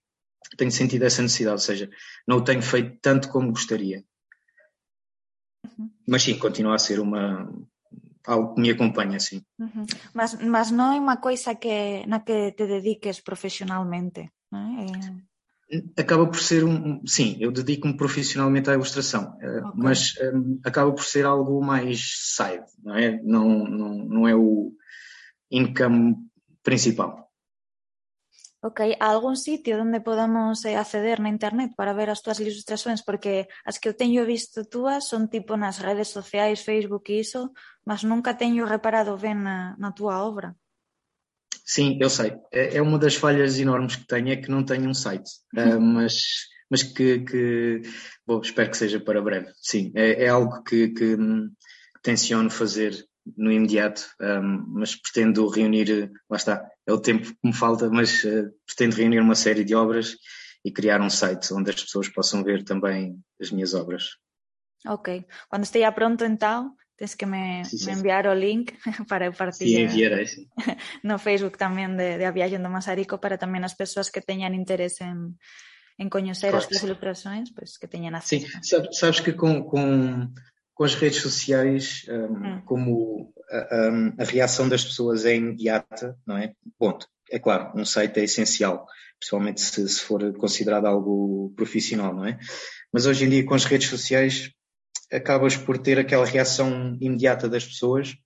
tenho 0.56 0.72
sentido 0.72 1.04
essa 1.04 1.22
necessidade, 1.22 1.54
ou 1.54 1.58
seja, 1.58 1.90
não 2.26 2.38
o 2.38 2.44
tenho 2.44 2.62
feito 2.62 2.98
tanto 3.00 3.28
como 3.28 3.50
gostaria. 3.50 4.04
Uhum. 5.64 5.90
Mas 6.08 6.22
sim, 6.22 6.38
continua 6.38 6.74
a 6.74 6.78
ser 6.78 7.00
uma 7.00 7.48
algo 8.26 8.54
que 8.54 8.60
me 8.60 8.70
acompanha, 8.70 9.18
sim. 9.18 9.42
Uhum. 9.58 9.84
Mas, 10.14 10.34
mas 10.34 10.70
não 10.70 10.92
é 10.92 11.00
uma 11.00 11.16
coisa 11.16 11.54
que, 11.54 12.06
na 12.06 12.20
que 12.20 12.52
te 12.52 12.66
dediques 12.66 13.20
profissionalmente, 13.20 14.30
é? 14.52 15.32
Acaba 15.96 16.26
por 16.26 16.38
ser 16.38 16.64
um. 16.64 17.00
Sim, 17.06 17.38
eu 17.40 17.50
dedico-me 17.50 17.96
profissionalmente 17.96 18.68
à 18.68 18.74
ilustração, 18.74 19.38
eh, 19.40 19.60
okay. 19.60 19.72
mas 19.74 20.14
um, 20.20 20.60
acaba 20.62 20.92
por 20.92 21.04
ser 21.04 21.24
algo 21.24 21.64
mais 21.64 22.34
side, 22.36 22.66
não 22.82 22.94
é? 22.94 23.22
Não, 23.22 23.64
não, 23.64 23.94
não 23.94 24.28
é 24.28 24.34
o 24.36 24.72
income 25.50 26.16
principal. 26.62 27.31
Ok, 28.64 28.94
há 29.00 29.10
algún 29.10 29.34
sitio 29.34 29.82
onde 29.82 29.98
podamos 29.98 30.62
eh, 30.62 30.78
acceder 30.78 31.18
na 31.18 31.34
internet 31.34 31.74
para 31.74 31.98
ver 31.98 32.14
as 32.14 32.22
túas 32.22 32.38
ilustrações? 32.38 33.02
Porque 33.02 33.50
as 33.66 33.82
que 33.82 33.90
eu 33.90 33.94
teño 33.98 34.22
visto 34.22 34.62
túas 34.70 35.10
son 35.10 35.26
tipo 35.26 35.58
nas 35.58 35.82
redes 35.82 36.14
sociais, 36.14 36.62
Facebook 36.62 37.10
e 37.10 37.26
iso, 37.26 37.50
mas 37.82 38.06
nunca 38.06 38.38
teño 38.38 38.62
reparado 38.62 39.18
ben 39.18 39.42
na, 39.42 39.74
na 39.82 39.90
túa 39.90 40.22
obra. 40.22 40.54
Sim, 41.66 41.98
eu 41.98 42.06
sei. 42.06 42.38
É, 42.54 42.78
é 42.78 42.80
uma 42.80 43.02
das 43.02 43.18
falhas 43.18 43.58
enormes 43.58 43.98
que 43.98 44.06
tenho, 44.06 44.30
é 44.30 44.38
que 44.38 44.46
não 44.46 44.62
tenho 44.62 44.86
um 44.86 44.94
site. 44.94 45.26
uh, 45.58 45.82
mas 45.82 46.46
mas 46.70 46.84
que, 46.84 47.18
que 47.26 47.82
bom, 48.24 48.40
espero 48.40 48.70
que 48.70 48.78
seja 48.78 48.98
para 48.98 49.20
breve. 49.20 49.52
Sim, 49.60 49.92
é, 49.94 50.24
é 50.24 50.28
algo 50.28 50.62
que, 50.62 50.88
que, 50.88 51.16
que 51.18 52.00
tenciono 52.00 52.48
fazer 52.48 52.94
no 53.36 53.52
imediato, 53.52 54.02
um, 54.20 54.64
mas 54.68 54.96
pretendo 54.96 55.48
reunir, 55.48 56.10
lá 56.28 56.36
está, 56.36 56.68
é 56.86 56.92
o 56.92 57.00
tempo 57.00 57.28
que 57.28 57.38
me 57.44 57.52
falta, 57.52 57.88
mas 57.88 58.24
uh, 58.24 58.50
pretendo 58.66 58.96
reunir 58.96 59.20
uma 59.20 59.34
série 59.34 59.64
de 59.64 59.74
obras 59.74 60.16
e 60.64 60.70
criar 60.70 61.00
um 61.00 61.10
site 61.10 61.52
onde 61.54 61.70
as 61.70 61.82
pessoas 61.82 62.08
possam 62.08 62.42
ver 62.42 62.64
também 62.64 63.16
as 63.40 63.50
minhas 63.50 63.74
obras. 63.74 64.16
Ok. 64.86 65.24
Quando 65.48 65.64
esteja 65.64 65.92
pronto, 65.92 66.24
então, 66.24 66.74
tens 66.96 67.14
que 67.14 67.26
me, 67.26 67.64
sí, 67.64 67.78
sí. 67.78 67.86
me 67.86 67.92
enviar 67.92 68.26
o 68.26 68.34
link 68.34 68.74
para 69.08 69.26
eu 69.26 69.32
partilhar. 69.32 69.90
Sí, 69.90 69.94
enviarei. 69.94 70.26
No 71.02 71.18
Facebook 71.18 71.58
tamén 71.58 71.98
de, 71.98 72.18
de 72.18 72.24
A 72.26 72.34
Viagem 72.34 72.62
do 72.62 72.70
Masarico 72.70 73.18
para 73.18 73.38
tamén 73.38 73.62
as 73.62 73.74
persoas 73.74 74.10
que 74.10 74.22
teñan 74.22 74.54
interese 74.54 75.06
en, 75.06 75.38
en 75.98 76.08
coñecer 76.10 76.50
claro, 76.50 76.62
as 76.62 76.66
túas 76.70 76.82
ilustrações, 76.82 77.50
pues, 77.54 77.78
que 77.78 77.86
teñan 77.86 78.14
acesso. 78.14 78.46
Sim, 78.46 78.62
sabes, 78.62 78.98
sabes 78.98 79.18
que 79.22 79.34
com, 79.34 79.66
com 79.66 80.30
com 80.82 80.86
as 80.86 80.96
redes 80.96 81.22
sociais, 81.22 82.04
um, 82.08 82.14
hum. 82.14 82.62
como 82.64 83.32
a, 83.48 84.22
a, 84.22 84.24
reação 84.24 84.68
das 84.68 84.84
pessoas 84.84 85.24
é 85.24 85.36
imediata, 85.36 86.18
não 86.26 86.36
é? 86.36 86.54
Ponto. 86.76 87.06
É 87.30 87.38
claro, 87.38 87.70
um 87.78 87.84
site 87.84 88.18
é 88.18 88.24
essencial, 88.24 88.84
principalmente 89.16 89.60
se, 89.60 89.88
se, 89.88 90.00
for 90.00 90.36
considerado 90.36 90.86
algo 90.86 91.52
profissional, 91.54 92.12
não 92.12 92.26
é? 92.26 92.36
Mas 92.92 93.06
hoje 93.06 93.24
em 93.24 93.28
dia, 93.28 93.46
com 93.46 93.54
as 93.54 93.64
redes 93.64 93.88
sociais, 93.88 94.50
acabas 95.12 95.56
por 95.56 95.78
ter 95.78 96.00
aquela 96.00 96.26
reação 96.26 96.98
imediata 97.00 97.48
das 97.48 97.64
pessoas 97.64 98.16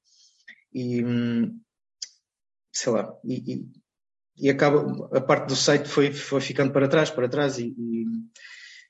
e, 0.73 1.05
hum, 1.05 1.61
sei 2.73 2.91
lá, 2.91 3.13
e, 3.23 3.53
e, 3.53 4.47
e 4.47 4.49
acaba, 4.49 5.15
a 5.15 5.21
parte 5.21 5.49
do 5.49 5.57
site 5.57 5.87
foi, 5.87 6.11
foi 6.11 6.41
ficando 6.41 6.73
para 6.73 6.89
trás, 6.89 7.11
para 7.11 7.29
trás 7.29 7.59
e, 7.59 7.75
e, 7.77 8.07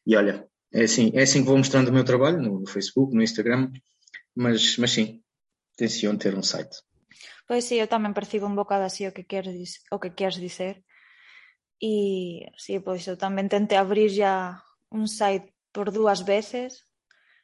e 0.07 0.15
olha, 0.15 0.47
é 0.77 0.85
assim, 0.85 1.11
é 1.15 1.23
assim 1.23 1.41
que 1.41 1.49
vou 1.49 1.57
mostrando 1.57 1.89
o 1.89 1.93
meu 1.93 2.05
trabalho 2.05 2.41
no 2.43 2.67
Facebook, 2.67 3.15
no 3.15 3.23
Instagram, 3.23 3.73
mas, 4.35 4.77
mas 4.77 4.91
sim, 4.91 5.23
tenciono 5.77 6.19
ter 6.19 6.37
um 6.37 6.43
site. 6.43 6.77
Pois 7.49 7.65
sim, 7.65 7.77
eu 7.77 7.87
também 7.87 8.13
percibo 8.13 8.47
um 8.47 8.55
bocado 8.55 8.85
assim 8.85 9.07
o 9.07 9.13
que 9.13 9.25
queres, 9.25 9.81
o 9.91 9.99
que 9.99 10.11
queres 10.11 10.37
dizer. 10.37 10.83
E 11.81 12.47
sim, 12.59 12.81
pois 12.81 13.07
eu 13.07 13.17
também 13.17 13.49
tentei 13.49 13.79
abrir 13.79 14.11
já 14.11 14.61
um 14.93 15.07
site 15.07 15.51
por 15.73 15.91
duas 15.91 16.21
vezes, 16.21 16.75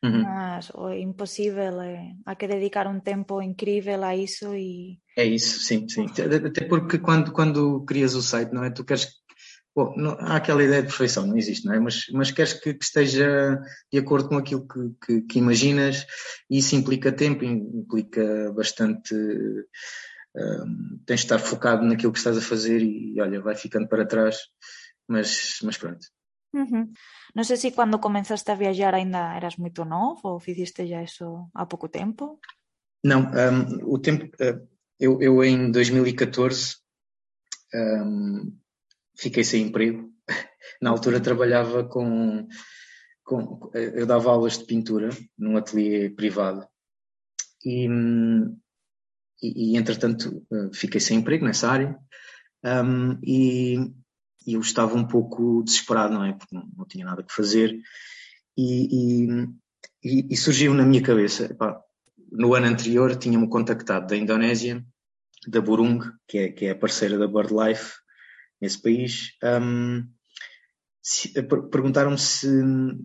uhum. 0.02 0.22
mas 0.22 0.70
o 0.74 0.88
é 0.88 1.00
impossível, 1.00 1.80
é, 1.80 2.12
há 2.26 2.34
que 2.34 2.46
dedicar 2.46 2.86
um 2.86 3.00
tempo 3.00 3.40
incrível 3.40 4.02
a 4.04 4.14
isso 4.14 4.54
e... 4.54 4.98
É 5.16 5.24
isso, 5.24 5.60
sim, 5.60 5.88
sim. 5.88 6.06
Até 6.06 6.64
porque 6.66 6.98
quando, 6.98 7.32
quando 7.32 7.84
crias 7.84 8.14
o 8.14 8.22
site, 8.22 8.52
não 8.52 8.64
é? 8.64 8.70
Tu 8.70 8.84
queres 8.84 9.21
Bom, 9.74 9.94
não, 9.96 10.12
há 10.20 10.36
aquela 10.36 10.62
ideia 10.62 10.82
de 10.82 10.88
perfeição, 10.88 11.26
não 11.26 11.36
existe, 11.36 11.64
não 11.64 11.72
é? 11.72 11.80
Mas, 11.80 12.06
mas 12.12 12.30
queres 12.30 12.52
que, 12.52 12.74
que 12.74 12.84
esteja 12.84 13.58
de 13.90 13.98
acordo 13.98 14.28
com 14.28 14.36
aquilo 14.36 14.66
que, 14.68 14.90
que, 15.04 15.22
que, 15.22 15.38
imaginas 15.38 16.06
e 16.50 16.58
isso 16.58 16.76
implica 16.76 17.10
tempo, 17.10 17.42
implica 17.42 18.52
bastante. 18.52 19.14
Um, 20.34 20.98
tens 21.06 21.20
de 21.20 21.24
estar 21.26 21.38
focado 21.38 21.84
naquilo 21.84 22.12
que 22.12 22.18
estás 22.18 22.36
a 22.38 22.42
fazer 22.42 22.82
e, 22.82 23.20
olha, 23.20 23.40
vai 23.40 23.54
ficando 23.54 23.86
para 23.88 24.06
trás, 24.06 24.38
mas, 25.08 25.58
mas 25.62 25.76
pronto. 25.76 26.06
Uhum. 26.54 26.90
Não 27.34 27.44
sei 27.44 27.56
se 27.56 27.72
quando 27.72 27.98
começaste 27.98 28.50
a 28.50 28.54
viajar 28.54 28.94
ainda 28.94 29.34
eras 29.34 29.56
muito 29.56 29.84
novo 29.84 30.20
ou 30.24 30.40
fizeste 30.40 30.86
já 30.86 31.02
isso 31.02 31.48
há 31.54 31.64
pouco 31.64 31.88
tempo? 31.88 32.38
Não, 33.02 33.22
um, 33.22 33.92
o 33.92 33.98
tempo. 33.98 34.26
Uh, 34.36 34.68
eu, 35.00 35.20
eu 35.20 35.42
em 35.42 35.70
2014 35.70 36.76
um, 37.74 38.61
fiquei 39.16 39.44
sem 39.44 39.66
emprego. 39.66 40.10
Na 40.80 40.90
altura 40.90 41.20
trabalhava 41.20 41.84
com, 41.84 42.46
com 43.24 43.70
eu 43.74 44.06
dava 44.06 44.30
aulas 44.30 44.58
de 44.58 44.64
pintura 44.64 45.10
num 45.38 45.56
ateliê 45.56 46.10
privado 46.10 46.66
e, 47.64 47.88
e, 49.42 49.74
e 49.74 49.76
entretanto 49.76 50.44
fiquei 50.72 51.00
sem 51.00 51.18
emprego 51.18 51.44
nessa 51.44 51.68
área 51.68 51.98
um, 52.64 53.18
e, 53.22 53.76
eu 54.44 54.60
estava 54.60 54.96
um 54.96 55.06
pouco 55.06 55.62
desesperado, 55.62 56.14
não 56.14 56.24
é? 56.24 56.32
Porque 56.32 56.54
não, 56.54 56.68
não 56.76 56.84
tinha 56.84 57.04
nada 57.04 57.22
que 57.22 57.32
fazer 57.32 57.80
e, 58.56 59.46
e 60.02 60.36
surgiu 60.36 60.74
na 60.74 60.84
minha 60.84 61.02
cabeça, 61.02 61.44
epá, 61.44 61.80
no 62.30 62.54
ano 62.54 62.66
anterior 62.66 63.14
tinha-me 63.14 63.48
contactado 63.48 64.06
da 64.08 64.16
Indonésia, 64.16 64.84
da 65.46 65.60
Burung, 65.60 66.00
que 66.26 66.38
é, 66.38 66.48
que 66.48 66.64
é 66.66 66.70
a 66.70 66.78
parceira 66.78 67.18
da 67.18 67.26
BirdLife, 67.26 68.01
nesse 68.62 68.80
país, 68.80 69.32
um, 69.42 70.08
eh, 71.34 71.42
perguntaram-me 71.42 72.16
se 72.16 72.46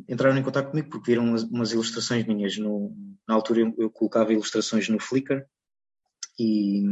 entraram 0.07 0.37
em 0.37 0.43
contato 0.43 0.69
comigo 0.69 0.89
porque 0.89 1.11
viram 1.11 1.25
umas, 1.25 1.41
umas 1.43 1.71
ilustrações 1.71 2.27
minhas. 2.27 2.55
No, 2.57 2.95
na 3.27 3.33
altura 3.33 3.61
eu, 3.61 3.73
eu, 3.79 3.89
colocava 3.89 4.31
ilustrações 4.31 4.87
no 4.87 4.99
Flickr 4.99 5.43
E, 6.39 6.83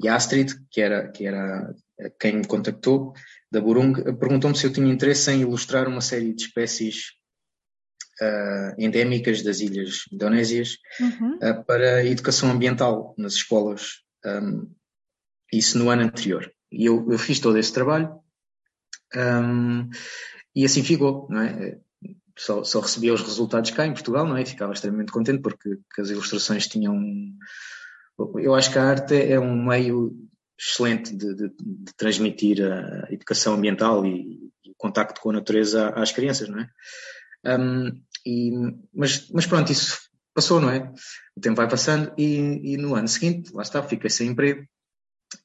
e 0.00 0.08
a 0.08 0.16
Astrid, 0.16 0.52
que 0.72 0.80
era, 0.80 1.08
que 1.08 1.24
era 1.24 1.72
quem 2.18 2.38
me 2.38 2.46
contactou, 2.46 3.12
da 3.50 3.60
Burung, 3.60 3.94
perguntou-me 4.18 4.56
se 4.56 4.66
eu 4.66 4.72
tinha 4.72 4.92
interesse 4.92 5.30
em 5.30 5.42
ilustrar 5.42 5.86
uma 5.86 6.00
série 6.00 6.34
de 6.34 6.42
espécies 6.42 7.12
uh, 8.20 8.74
endémicas 8.76 9.42
das 9.42 9.60
ilhas 9.60 10.02
indonésias 10.12 10.76
uhum. 11.00 11.36
uh, 11.36 11.64
para 11.64 12.04
educação 12.04 12.50
ambiental 12.50 13.14
nas 13.16 13.34
escolas. 13.34 14.02
Um, 14.24 14.68
isso 15.52 15.78
no 15.78 15.90
ano 15.90 16.02
anterior. 16.02 16.52
E 16.70 16.86
eu, 16.86 17.10
eu 17.10 17.18
fiz 17.18 17.40
todo 17.40 17.58
esse 17.58 17.72
trabalho 17.72 18.20
um, 19.14 19.88
e 20.54 20.64
assim 20.64 20.82
ficou, 20.82 21.26
não 21.30 21.40
é? 21.40 21.78
Só, 22.36 22.62
só, 22.62 22.80
recebia 22.80 23.12
os 23.12 23.22
resultados 23.22 23.70
cá 23.70 23.86
em 23.86 23.92
Portugal, 23.92 24.26
não 24.26 24.36
é? 24.36 24.44
Ficava 24.44 24.72
extremamente 24.72 25.10
contente 25.10 25.40
porque 25.40 25.78
as 25.98 26.10
ilustrações 26.10 26.68
tinham. 26.68 26.96
Eu 28.36 28.54
acho 28.54 28.70
que 28.70 28.78
a 28.78 28.84
arte 28.84 29.14
é 29.14 29.40
um 29.40 29.64
meio 29.66 30.16
excelente 30.58 31.16
de, 31.16 31.34
de, 31.34 31.48
de 31.58 31.94
transmitir 31.96 32.60
a 32.62 33.12
educação 33.12 33.54
ambiental 33.54 34.04
e, 34.04 34.50
e, 34.64 34.70
o 34.70 34.74
contacto 34.76 35.20
com 35.20 35.30
a 35.30 35.34
natureza 35.34 35.90
às 35.90 36.12
crianças, 36.12 36.48
não 36.48 36.60
é? 36.60 36.68
Um, 37.58 38.02
e, 38.26 38.52
mas, 38.94 39.28
mas 39.30 39.46
pronto, 39.46 39.72
isso 39.72 39.98
passou, 40.34 40.60
não 40.60 40.70
é? 40.70 40.92
O 41.36 41.40
tempo 41.40 41.56
vai 41.56 41.68
passando 41.68 42.12
e, 42.16 42.74
e 42.74 42.76
no 42.76 42.94
ano 42.94 43.08
seguinte, 43.08 43.52
lá 43.52 43.62
está, 43.62 43.82
fiquei 43.82 44.10
sem 44.10 44.28
emprego 44.28 44.64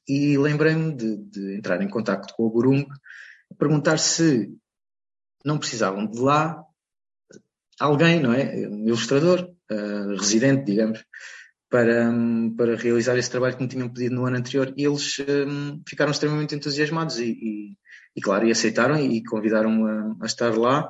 e 0.08 0.36
lembrei-me 0.38 0.94
de, 0.94 1.16
de, 1.16 1.56
entrar 1.56 1.80
em 1.82 1.88
contacto 1.88 2.34
com 2.34 2.44
o 2.44 2.50
Burung, 2.50 2.86
perguntar 3.58 3.98
se 3.98 4.54
não 5.44 5.58
precisavam 5.58 6.06
de 6.06 6.18
lá 6.18 6.64
alguém, 7.78 8.20
não 8.20 8.32
é? 8.32 8.66
Um 8.68 8.86
ilustrador, 8.86 9.50
uh, 9.70 10.16
residente, 10.16 10.64
digamos, 10.64 11.04
para, 11.68 12.12
para 12.56 12.76
realizar 12.76 13.16
esse 13.16 13.30
trabalho 13.30 13.56
que 13.56 13.62
me 13.62 13.68
tinham 13.68 13.88
pedido 13.88 14.14
no 14.14 14.26
ano 14.26 14.36
anterior. 14.36 14.72
E 14.76 14.84
eles 14.84 15.18
um, 15.20 15.82
ficaram 15.86 16.12
extremamente 16.12 16.54
entusiasmados 16.54 17.18
e, 17.18 17.32
e, 17.32 17.76
e, 18.16 18.20
claro, 18.20 18.46
e 18.46 18.52
aceitaram 18.52 18.98
e 18.98 19.22
convidaram-me 19.24 19.90
a, 19.90 20.16
a, 20.22 20.26
estar 20.26 20.56
lá. 20.56 20.88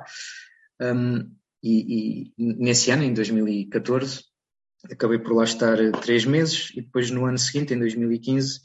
Um, 0.81 1.31
e, 1.63 2.27
e, 2.27 2.33
nesse 2.37 2.91
ano, 2.91 3.03
em 3.03 3.13
2014, 3.13 4.23
acabei 4.91 5.19
por 5.19 5.33
lá 5.33 5.43
estar 5.43 5.77
três 6.01 6.25
meses 6.25 6.71
e 6.75 6.81
depois 6.81 7.09
no 7.11 7.25
ano 7.25 7.37
seguinte, 7.37 7.73
em 7.73 7.79
2015, 7.79 8.61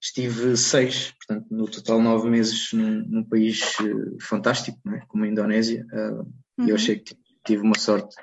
estive 0.00 0.56
seis, 0.56 1.12
portanto, 1.12 1.46
no 1.50 1.68
total 1.68 2.00
nove 2.00 2.28
meses 2.28 2.72
num, 2.72 3.04
num 3.08 3.24
país 3.24 3.78
uh, 3.78 4.16
fantástico, 4.20 4.78
é? 4.90 5.00
como 5.06 5.24
a 5.24 5.28
Indonésia, 5.28 5.86
uh, 5.92 6.20
uhum. 6.58 6.66
e 6.66 6.70
eu 6.70 6.74
achei 6.74 6.98
que 6.98 7.16
tive 7.46 7.62
uma 7.62 7.78
sorte 7.78 8.16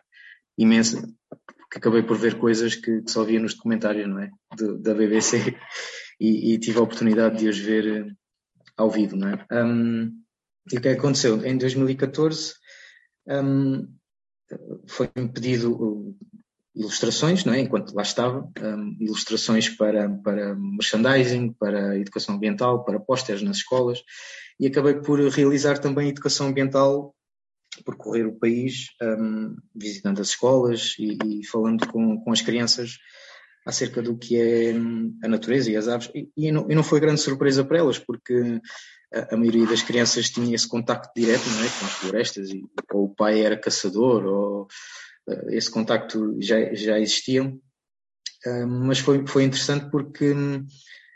imensa, 0.57 1.01
porque 1.29 1.77
acabei 1.77 2.03
por 2.03 2.17
ver 2.17 2.37
coisas 2.37 2.75
que, 2.75 3.01
que 3.01 3.11
só 3.11 3.23
via 3.23 3.39
nos 3.39 3.53
documentários, 3.53 4.07
não 4.09 4.19
é? 4.19 4.29
De, 4.57 4.77
da 4.79 4.93
BBC, 4.93 5.55
e, 6.19 6.53
e, 6.53 6.59
tive 6.59 6.79
a 6.79 6.83
oportunidade 6.83 7.37
de 7.37 7.47
os 7.47 7.57
ver 7.57 8.03
uh, 8.05 8.15
ao 8.75 8.91
vivo, 8.91 9.15
não 9.15 9.29
é? 9.29 9.45
Um, 9.63 10.21
e 10.71 10.77
o 10.77 10.81
que 10.81 10.89
é 10.89 10.91
aconteceu? 10.91 11.43
Em 11.45 11.57
2014, 11.57 12.53
um, 13.27 13.87
foi-me 14.87 15.31
pedido 15.31 16.15
ilustrações, 16.75 17.43
não 17.45 17.53
é? 17.53 17.59
enquanto 17.59 17.93
lá 17.93 18.01
estava, 18.01 18.49
um, 18.61 18.95
ilustrações 18.99 19.69
para, 19.69 20.09
para 20.09 20.55
merchandising, 20.55 21.53
para 21.53 21.97
educação 21.97 22.35
ambiental, 22.35 22.83
para 22.83 22.99
pósteres 22.99 23.41
nas 23.41 23.57
escolas, 23.57 24.03
e 24.59 24.67
acabei 24.67 24.95
por 24.95 25.19
realizar 25.29 25.79
também 25.79 26.09
educação 26.09 26.47
ambiental, 26.47 27.15
percorrer 27.85 28.25
o 28.25 28.37
país, 28.37 28.87
um, 29.01 29.55
visitando 29.75 30.21
as 30.21 30.29
escolas 30.29 30.95
e, 30.99 31.17
e, 31.25 31.45
falando 31.45 31.87
com, 31.87 32.19
com 32.21 32.31
as 32.31 32.41
crianças 32.41 32.97
acerca 33.65 34.01
do 34.01 34.17
que 34.17 34.37
é 34.37 34.73
hum, 34.73 35.17
a 35.23 35.27
natureza 35.27 35.69
e 35.71 35.77
as 35.77 35.87
aves, 35.87 36.09
e, 36.13 36.29
e, 36.35 36.51
não, 36.51 36.69
e 36.69 36.75
não 36.75 36.83
foi 36.83 36.99
grande 36.99 37.21
surpresa 37.21 37.63
para 37.63 37.77
elas, 37.77 37.99
porque 37.99 38.59
a, 39.13 39.35
a, 39.35 39.37
maioria 39.37 39.67
das 39.67 39.81
crianças 39.81 40.29
tinha 40.29 40.55
esse 40.55 40.67
contacto 40.67 41.11
direto 41.15 41.47
não 41.47 41.63
é? 41.63 41.69
com 41.69 41.85
as 41.85 41.93
florestas, 41.93 42.49
e, 42.49 42.63
ou 42.93 43.05
o 43.05 43.15
pai 43.15 43.41
era 43.41 43.57
caçador, 43.57 44.25
ou 44.25 44.67
esse 45.49 45.69
contacto 45.69 46.35
já, 46.39 46.73
já 46.73 46.99
existia. 46.99 47.45
Uh, 47.45 48.67
mas 48.67 48.99
foi, 48.99 49.25
foi 49.27 49.43
interessante 49.43 49.89
porque 49.91 50.33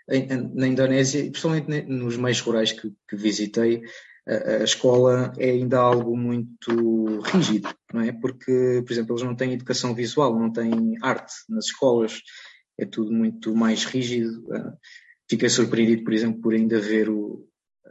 em, 0.10 0.28
na 0.54 0.67
Indonésia, 0.67 1.23
principalmente 1.23 1.86
nos 1.88 2.17
meios 2.17 2.41
rurais 2.41 2.71
que, 2.71 2.91
que 3.08 3.15
visitei, 3.15 3.84
a, 4.28 4.62
a, 4.62 4.63
escola 4.63 5.34
é 5.38 5.52
ainda 5.52 5.80
algo 5.80 6.15
muito 6.17 7.21
rígido, 7.21 7.69
não 7.93 8.02
é? 8.02 8.12
Porque, 8.12 8.84
por 8.86 8.91
exemplo, 8.91 9.13
eles 9.13 9.23
não 9.23 9.36
têm 9.36 9.54
educação 9.54 9.93
visual, 9.93 10.38
não 10.38 10.52
têm 10.52 10.95
arte 11.02 11.34
nas 11.49 11.65
escolas, 11.65 12.21
é 12.78 12.86
tudo 12.86 13.12
muito 13.12 13.56
mais 13.56 13.86
rígido. 13.86 14.43
Fiquei 15.30 15.49
surpreendido, 15.49 16.04
por 16.04 16.13
exemplo, 16.13 16.41
por 16.41 16.54
ainda 16.54 16.80
ver 16.80 17.10
o, 17.10 17.47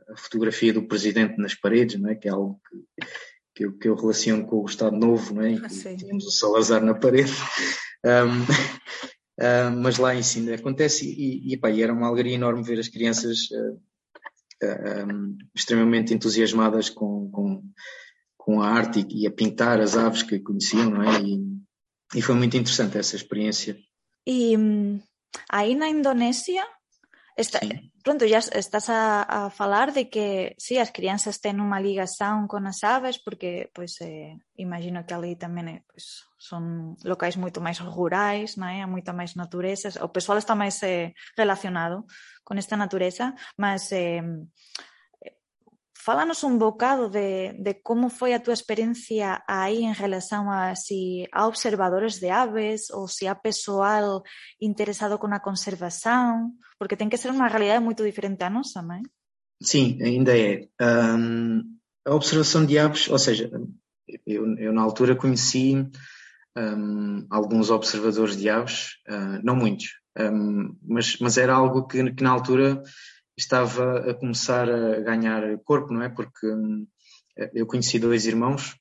a 0.09 0.17
fotografia 0.17 0.73
do 0.73 0.87
presidente 0.87 1.39
nas 1.39 1.55
paredes, 1.55 2.01
não 2.01 2.11
é? 2.11 2.15
que 2.15 2.29
é 2.29 2.31
algo 2.31 2.61
que, 2.69 3.07
que, 3.55 3.65
eu, 3.65 3.73
que 3.79 3.89
eu 3.89 3.95
relaciono 3.95 4.47
com 4.47 4.63
o 4.63 4.67
Estado 4.67 4.97
Novo, 4.97 5.35
não 5.35 5.43
é? 5.43 5.55
Ah, 5.55 5.97
tínhamos 5.97 6.27
o 6.27 6.31
Salazar 6.31 6.83
na 6.83 6.95
parede. 6.95 7.33
Um, 8.05 8.43
uh, 8.43 9.81
mas 9.81 9.97
lá 9.97 10.13
em 10.13 10.23
ainda 10.37 10.57
acontece 10.57 11.07
e, 11.07 11.53
e, 11.53 11.57
pá, 11.57 11.71
e, 11.71 11.81
era 11.81 11.93
uma 11.93 12.09
alegria 12.09 12.35
enorme 12.35 12.65
ver 12.65 12.81
as 12.81 12.89
crianças 12.89 13.49
uh, 13.53 13.81
uh, 14.65 15.07
um, 15.07 15.39
extremamente 15.55 16.13
entusiasmadas 16.13 16.91
com, 16.91 17.31
com, 17.31 17.63
com, 18.37 18.61
a 18.61 18.69
arte 18.69 19.07
e, 19.09 19.23
e, 19.23 19.27
a 19.29 19.31
pintar 19.31 19.81
as 19.81 19.97
aves 19.97 20.25
que 20.25 20.41
conheciam, 20.41 20.91
não 20.91 21.03
é? 21.05 21.23
E, 21.23 21.41
e 22.17 22.21
foi 22.21 22.35
muito 22.35 22.57
interessante 22.57 22.99
essa 22.99 23.15
experiência. 23.15 23.79
E 24.27 24.57
hum, 24.57 25.01
aí 25.49 25.77
na 25.77 25.89
Indonésia 25.89 26.67
Está, 27.37 27.61
sí. 27.61 27.93
Pronto 28.05 28.27
ya 28.27 28.39
estás 28.39 28.91
a, 28.91 29.23
a 29.23 29.51
falar 29.51 29.93
de 29.93 30.11
que 30.11 30.55
sí, 30.59 30.79
as 30.79 30.91
crianças 30.91 31.41
ten 31.41 31.63
unha 31.63 31.79
ligación 31.79 32.51
con 32.51 32.67
as 32.67 32.83
aves 32.83 33.23
porque 33.23 33.71
pois 33.71 33.97
eh, 34.03 34.37
imagino 34.59 35.07
que 35.07 35.15
ali 35.15 35.39
tamén 35.39 35.67
eh, 35.71 35.81
pois, 35.87 36.27
son 36.37 36.99
locais 37.07 37.39
moito 37.39 37.63
máis 37.63 37.79
rurais, 37.79 38.59
non 38.59 38.69
é? 38.69 38.83
moita 38.91 39.15
máis 39.15 39.39
natureza, 39.39 39.95
o 40.03 40.11
pessoal 40.11 40.37
está 40.43 40.59
máis 40.59 40.83
eh, 40.83 41.15
relacionado 41.39 42.05
con 42.43 42.59
esta 42.59 42.75
natureza, 42.75 43.39
mas 43.55 43.89
eh, 43.95 44.21
Fálanos 46.03 46.43
un 46.43 46.59
bocado 46.59 47.09
de, 47.09 47.55
de 47.63 47.79
como 47.81 48.11
foi 48.11 48.35
a 48.35 48.43
túa 48.43 48.59
experiencia 48.59 49.47
aí 49.47 49.87
en 49.87 49.95
relación 49.95 50.51
a 50.51 50.75
si 50.75 51.31
a 51.31 51.47
observadores 51.47 52.19
de 52.19 52.35
aves 52.35 52.91
ou 52.91 53.07
se 53.07 53.31
a 53.31 53.39
persoal 53.39 54.27
interesado 54.59 55.23
con 55.23 55.31
a 55.31 55.39
conservación, 55.39 56.59
porque 56.75 56.99
ten 56.99 57.07
que 57.07 57.15
ser 57.15 57.31
unha 57.31 57.47
realidade 57.47 57.79
moito 57.79 58.03
diferente 58.03 58.43
a 58.43 58.51
nosa, 58.51 58.83
non 58.83 58.99
é? 58.99 59.03
Sim, 59.63 60.03
ainda 60.03 60.35
é. 60.35 60.67
Um, 60.83 61.79
a 62.03 62.19
observação 62.19 62.67
de 62.67 62.83
aves, 62.83 63.07
ou 63.07 63.23
seja, 63.23 63.47
eu, 64.27 64.43
eu 64.59 64.75
na 64.75 64.83
altura 64.83 65.15
conheci 65.15 65.87
um, 66.59 67.31
alguns 67.31 67.71
observadores 67.71 68.35
de 68.35 68.51
aves, 68.51 68.99
uh, 69.07 69.39
não 69.47 69.55
muitos, 69.55 70.03
um, 70.19 70.75
mas, 70.83 71.15
mas 71.23 71.39
era 71.39 71.55
algo 71.55 71.87
que, 71.87 72.11
que 72.11 72.27
na 72.27 72.35
altura 72.35 72.83
estava 73.37 74.11
a 74.11 74.15
começar 74.15 74.69
a 74.69 75.01
ganhar 75.01 75.59
corpo, 75.65 75.93
não 75.93 76.03
é? 76.03 76.09
Porque 76.09 76.47
hum, 76.47 76.87
eu 77.55 77.67
conheci 77.67 77.99
dois 77.99 78.27
irmãos 78.27 78.77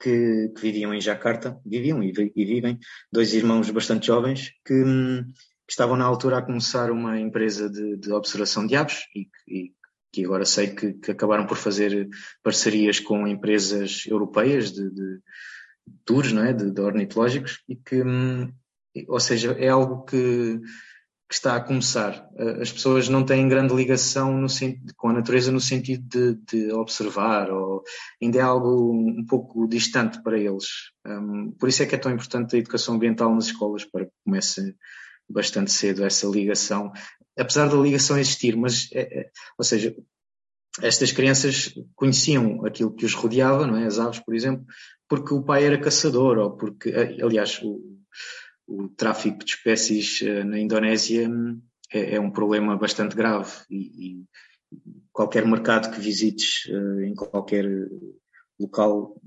que, 0.00 0.48
que, 0.54 0.60
viviam 0.60 0.94
em 0.94 1.00
Jacarta, 1.00 1.58
viviam 1.64 2.02
e, 2.02 2.12
e, 2.34 2.44
vivem, 2.44 2.78
dois 3.10 3.34
irmãos 3.34 3.70
bastante 3.70 4.06
jovens 4.06 4.52
que, 4.64 4.74
hum, 4.74 5.24
que, 5.66 5.72
estavam 5.72 5.96
na 5.96 6.04
altura 6.04 6.38
a 6.38 6.42
começar 6.42 6.90
uma 6.90 7.18
empresa 7.18 7.68
de, 7.68 7.96
de 7.96 8.12
observação 8.12 8.66
de 8.66 8.76
aves 8.76 9.00
e, 9.14 9.28
e 9.48 9.72
que 10.12 10.24
agora 10.24 10.44
sei 10.44 10.74
que, 10.74 10.92
que, 10.94 11.10
acabaram 11.10 11.46
por 11.46 11.56
fazer 11.56 12.08
parcerias 12.42 13.00
com 13.00 13.26
empresas 13.26 14.04
europeias 14.06 14.70
de, 14.70 14.90
de 14.90 15.18
tours, 16.04 16.32
não 16.32 16.44
é? 16.44 16.52
De, 16.52 16.70
de 16.70 16.80
ornitológicos 16.80 17.62
e 17.68 17.76
que, 17.76 18.02
hum, 18.02 18.52
ou 19.08 19.20
seja, 19.20 19.52
é 19.52 19.68
algo 19.68 20.04
que 20.04 20.60
que 21.32 21.36
está 21.36 21.56
a 21.56 21.60
começar. 21.60 22.28
Eh, 22.36 22.60
as 22.60 22.70
pessoas 22.70 23.08
não 23.08 23.24
têm 23.24 23.48
grande 23.48 23.74
ligação 23.74 24.36
no, 24.36 24.46
com 24.98 25.08
a 25.08 25.14
natureza 25.14 25.50
no 25.50 25.62
sentido 25.62 26.06
de, 26.06 26.34
de, 26.46 26.72
observar, 26.74 27.50
ou 27.50 27.82
ainda 28.22 28.38
é 28.38 28.42
algo 28.42 28.92
um 28.92 29.24
pouco 29.24 29.66
distante 29.66 30.22
para 30.22 30.38
eles. 30.38 30.66
Um, 31.06 31.50
por 31.52 31.70
isso 31.70 31.82
é 31.82 31.86
que 31.86 31.94
é 31.94 31.98
tão 31.98 32.12
importante 32.12 32.54
a 32.54 32.58
educação 32.58 32.96
ambiental 32.96 33.34
nas 33.34 33.46
escolas, 33.46 33.82
para 33.82 34.04
que 34.04 34.12
comece 34.22 34.76
bastante 35.26 35.72
cedo 35.72 36.04
essa 36.04 36.26
ligação, 36.26 36.92
apesar 37.38 37.66
da 37.66 37.76
ligação 37.76 38.18
existir, 38.18 38.54
mas, 38.54 38.90
é, 38.92 39.20
é, 39.20 39.30
ou 39.56 39.64
seja, 39.64 39.96
estas 40.82 41.12
crianças 41.12 41.72
conheciam 41.94 42.62
aquilo 42.66 42.94
que 42.94 43.06
os 43.06 43.14
rodeava, 43.14 43.66
não 43.66 43.78
é? 43.78 43.86
as 43.86 43.98
aves, 43.98 44.20
por 44.20 44.34
exemplo, 44.34 44.66
porque 45.08 45.32
o 45.32 45.42
pai 45.42 45.64
era 45.64 45.80
caçador, 45.80 46.36
ou 46.36 46.58
porque, 46.58 46.92
aliás, 47.22 47.58
o, 47.62 48.01
o 48.72 48.88
tráfico 48.88 49.44
de 49.44 49.50
espécies 49.50 50.22
eh, 50.22 50.44
na 50.44 50.58
Indonésia 50.58 51.28
é, 51.92 52.14
é 52.14 52.20
um 52.20 52.30
problema 52.30 52.76
bastante 52.76 53.14
grave 53.14 53.52
e, 53.70 53.76
e, 54.06 54.24
qualquer 55.12 55.46
mercado 55.46 55.92
que 55.92 56.00
visites 56.00 56.66
eh, 56.68 57.06
em 57.06 57.14
qualquer 57.14 57.66
local 58.58 59.20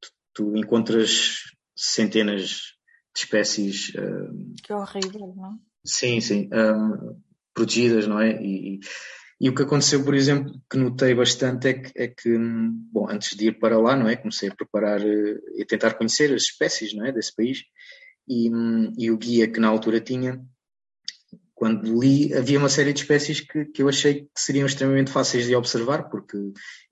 tu, 0.00 0.08
tu 0.32 0.56
encontras 0.56 1.42
centenas 1.76 2.40
de 3.14 3.20
espécies 3.22 3.92
hum, 3.94 4.54
que 4.62 4.72
horrível, 4.72 5.34
não? 5.36 5.60
Sim, 5.84 6.20
sim. 6.20 6.48
Um, 6.52 7.20
protegidas, 7.54 8.06
não 8.06 8.20
é? 8.20 8.42
E, 8.42 8.80
e, 9.40 9.48
o 9.48 9.54
que 9.54 9.62
aconteceu, 9.62 10.04
por 10.04 10.14
exemplo, 10.14 10.52
que 10.70 10.76
notei 10.76 11.14
bastante 11.14 11.68
é 11.68 11.74
que, 11.74 11.92
é 11.96 12.08
que, 12.08 12.36
bom, 12.92 13.08
antes 13.08 13.36
de 13.36 13.48
ir 13.48 13.58
para 13.58 13.78
lá, 13.78 13.94
não 13.94 14.08
é? 14.08 14.16
Comecei 14.16 14.48
a 14.48 14.54
preparar 14.54 15.00
eh, 15.00 15.38
e 15.56 15.64
tentar 15.64 15.94
conhecer 15.94 16.34
as 16.34 16.42
espécies, 16.42 16.94
não 16.94 17.06
é? 17.06 17.12
Desse 17.12 17.34
país. 17.34 17.62
E, 18.28 18.50
e 18.98 19.10
o 19.10 19.16
guia 19.16 19.48
que 19.48 19.60
na 19.60 19.68
altura 19.68 20.00
tinha, 20.00 20.44
quando 21.54 22.00
li, 22.00 22.34
havia 22.34 22.58
uma 22.58 22.68
série 22.68 22.92
de 22.92 23.00
espécies 23.00 23.40
que, 23.40 23.66
que 23.66 23.82
eu 23.82 23.88
achei 23.88 24.22
que 24.22 24.40
seriam 24.40 24.66
extremamente 24.66 25.10
fáceis 25.10 25.46
de 25.46 25.54
observar, 25.54 26.10
porque 26.10 26.36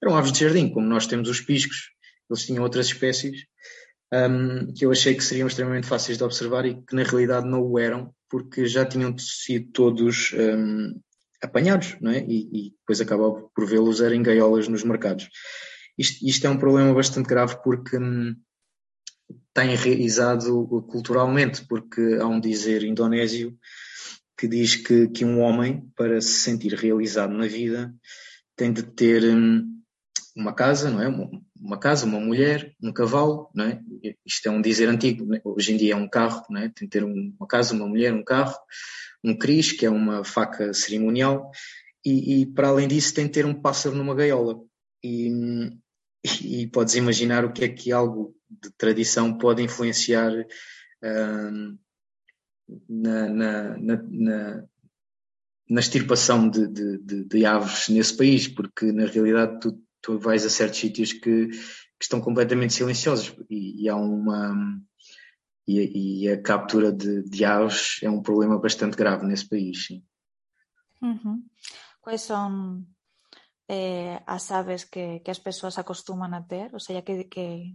eram 0.02 0.16
aves 0.16 0.32
de 0.32 0.40
jardim, 0.40 0.70
como 0.70 0.86
nós 0.86 1.06
temos 1.06 1.28
os 1.28 1.40
piscos, 1.40 1.90
eles 2.30 2.46
tinham 2.46 2.62
outras 2.62 2.86
espécies 2.86 3.44
um, 4.12 4.72
que 4.72 4.84
eu 4.84 4.92
achei 4.92 5.14
que 5.14 5.24
seriam 5.24 5.48
extremamente 5.48 5.86
fáceis 5.86 6.16
de 6.16 6.24
observar 6.24 6.64
e 6.64 6.82
que 6.82 6.94
na 6.94 7.02
realidade 7.02 7.46
não 7.46 7.62
o 7.62 7.78
eram, 7.78 8.14
porque 8.30 8.66
já 8.66 8.84
tinham 8.84 9.16
sido 9.18 9.70
todos 9.72 10.32
um, 10.32 10.98
apanhados, 11.42 11.96
não 12.00 12.10
é? 12.10 12.20
E, 12.20 12.48
e 12.52 12.70
depois 12.70 13.00
acabava 13.00 13.48
por 13.54 13.66
vê-los 13.66 14.00
em 14.00 14.22
gaiolas 14.22 14.68
nos 14.68 14.84
mercados. 14.84 15.28
Isto, 15.98 16.26
isto, 16.26 16.46
é 16.46 16.50
um 16.50 16.58
problema 16.58 16.92
bastante 16.94 17.28
grave 17.28 17.56
porque 17.62 17.96
hum, 17.96 18.34
está 19.48 19.64
enraizado 19.64 20.66
culturalmente, 20.88 21.64
porque 21.66 22.18
há 22.20 22.26
um 22.26 22.40
dizer 22.40 22.82
indonésio 22.82 23.56
que 24.36 24.48
diz 24.48 24.74
que, 24.74 25.08
que 25.08 25.24
um 25.24 25.40
homem, 25.40 25.88
para 25.96 26.20
se 26.20 26.40
sentir 26.40 26.74
realizado 26.74 27.32
na 27.32 27.46
vida, 27.46 27.94
tem 28.56 28.72
de 28.72 28.82
ter 28.82 29.24
hum, 29.24 29.80
uma 30.36 30.52
casa, 30.52 30.90
não 30.90 31.00
é? 31.00 31.08
uma 31.56 31.78
casa, 31.78 32.04
uma 32.04 32.20
mulher, 32.20 32.74
um 32.82 32.92
cavalo, 32.92 33.48
não 33.54 33.64
é? 33.64 33.80
Isto 34.26 34.48
é 34.48 34.50
um 34.50 34.60
dizer 34.60 34.88
antigo, 34.88 35.32
é? 35.34 35.40
hoje 35.44 35.72
em 35.72 35.76
dia 35.76 35.94
é 35.94 35.96
um 35.96 36.08
carro, 36.08 36.42
não 36.50 36.60
é? 36.60 36.68
Tem 36.68 36.88
que 36.88 36.98
ter 36.98 37.04
uma 37.04 37.46
casa, 37.46 37.74
uma 37.74 37.86
mulher, 37.86 38.12
um 38.12 38.24
carro, 38.24 38.56
um 39.22 39.36
cris, 39.36 39.72
que 39.72 39.86
é 39.86 39.90
uma 39.90 40.24
faca 40.24 40.74
cerimonial, 40.74 41.50
e, 42.04 42.42
e 42.42 42.46
para 42.46 42.68
além 42.68 42.88
disso 42.88 43.14
tem 43.14 43.26
que 43.26 43.32
ter 43.32 43.46
um 43.46 43.54
pássaro 43.54 43.94
numa 43.94 44.14
gaiola. 44.14 44.60
E, 45.02 45.30
e 46.42 46.66
podes 46.68 46.94
imaginar 46.94 47.44
o 47.44 47.52
que 47.52 47.64
é 47.64 47.68
que 47.68 47.92
algo 47.92 48.34
de 48.48 48.70
tradição 48.76 49.36
pode 49.36 49.62
influenciar 49.62 50.32
uh, 50.32 51.78
na, 52.88 53.28
na, 53.28 53.78
na, 53.78 54.64
na, 55.68 55.80
extirpação 55.80 56.48
de, 56.48 56.66
de, 56.68 56.98
de, 56.98 57.24
de, 57.24 57.46
aves 57.46 57.88
nesse 57.88 58.16
país, 58.16 58.48
porque 58.48 58.90
na 58.90 59.06
realidade 59.06 59.60
tu 59.60 59.84
tu 60.04 60.18
vais 60.18 60.44
a 60.44 60.50
certos 60.50 60.78
sítios 60.78 61.14
que, 61.14 61.48
que 61.48 62.02
estão 62.02 62.20
completamente 62.20 62.74
silenciosos 62.74 63.34
e, 63.48 63.82
e 63.82 63.88
há 63.88 63.96
uma 63.96 64.78
e, 65.66 66.24
e, 66.24 66.28
a 66.28 66.40
captura 66.42 66.92
de, 66.92 67.22
de, 67.22 67.42
aves 67.42 67.98
é 68.02 68.10
um 68.10 68.20
problema 68.20 68.58
bastante 68.58 68.98
grave 68.98 69.26
nesse 69.26 69.48
país. 69.48 69.86
Sim. 69.86 70.04
Uhum. 71.00 71.42
Quais 72.02 72.20
são 72.20 72.84
eh, 73.68 74.22
as 74.26 74.50
aves 74.50 74.84
que, 74.84 75.20
que, 75.20 75.30
as 75.30 75.38
pessoas 75.38 75.78
acostumam 75.78 76.32
a 76.32 76.42
ter? 76.42 76.72
Ou 76.72 76.80
seja, 76.80 77.02
que, 77.02 77.24
que, 77.24 77.74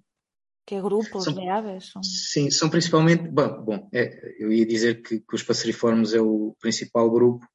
que 0.65 0.81
grupos 0.81 1.23
são, 1.23 1.33
de 1.33 1.47
aves? 1.47 1.91
São... 1.91 2.03
Sim, 2.03 2.51
são 2.51 2.69
principalmente. 2.69 3.27
Bom, 3.27 3.63
bom 3.63 3.89
é, 3.93 4.35
eu 4.39 4.51
ia 4.51 4.65
dizer 4.65 5.01
que, 5.01 5.19
que 5.19 5.35
os 5.35 5.43
passeriformes 5.43 6.13
é 6.13 6.21
o 6.21 6.55
principal 6.59 7.09
grupo, 7.09 7.45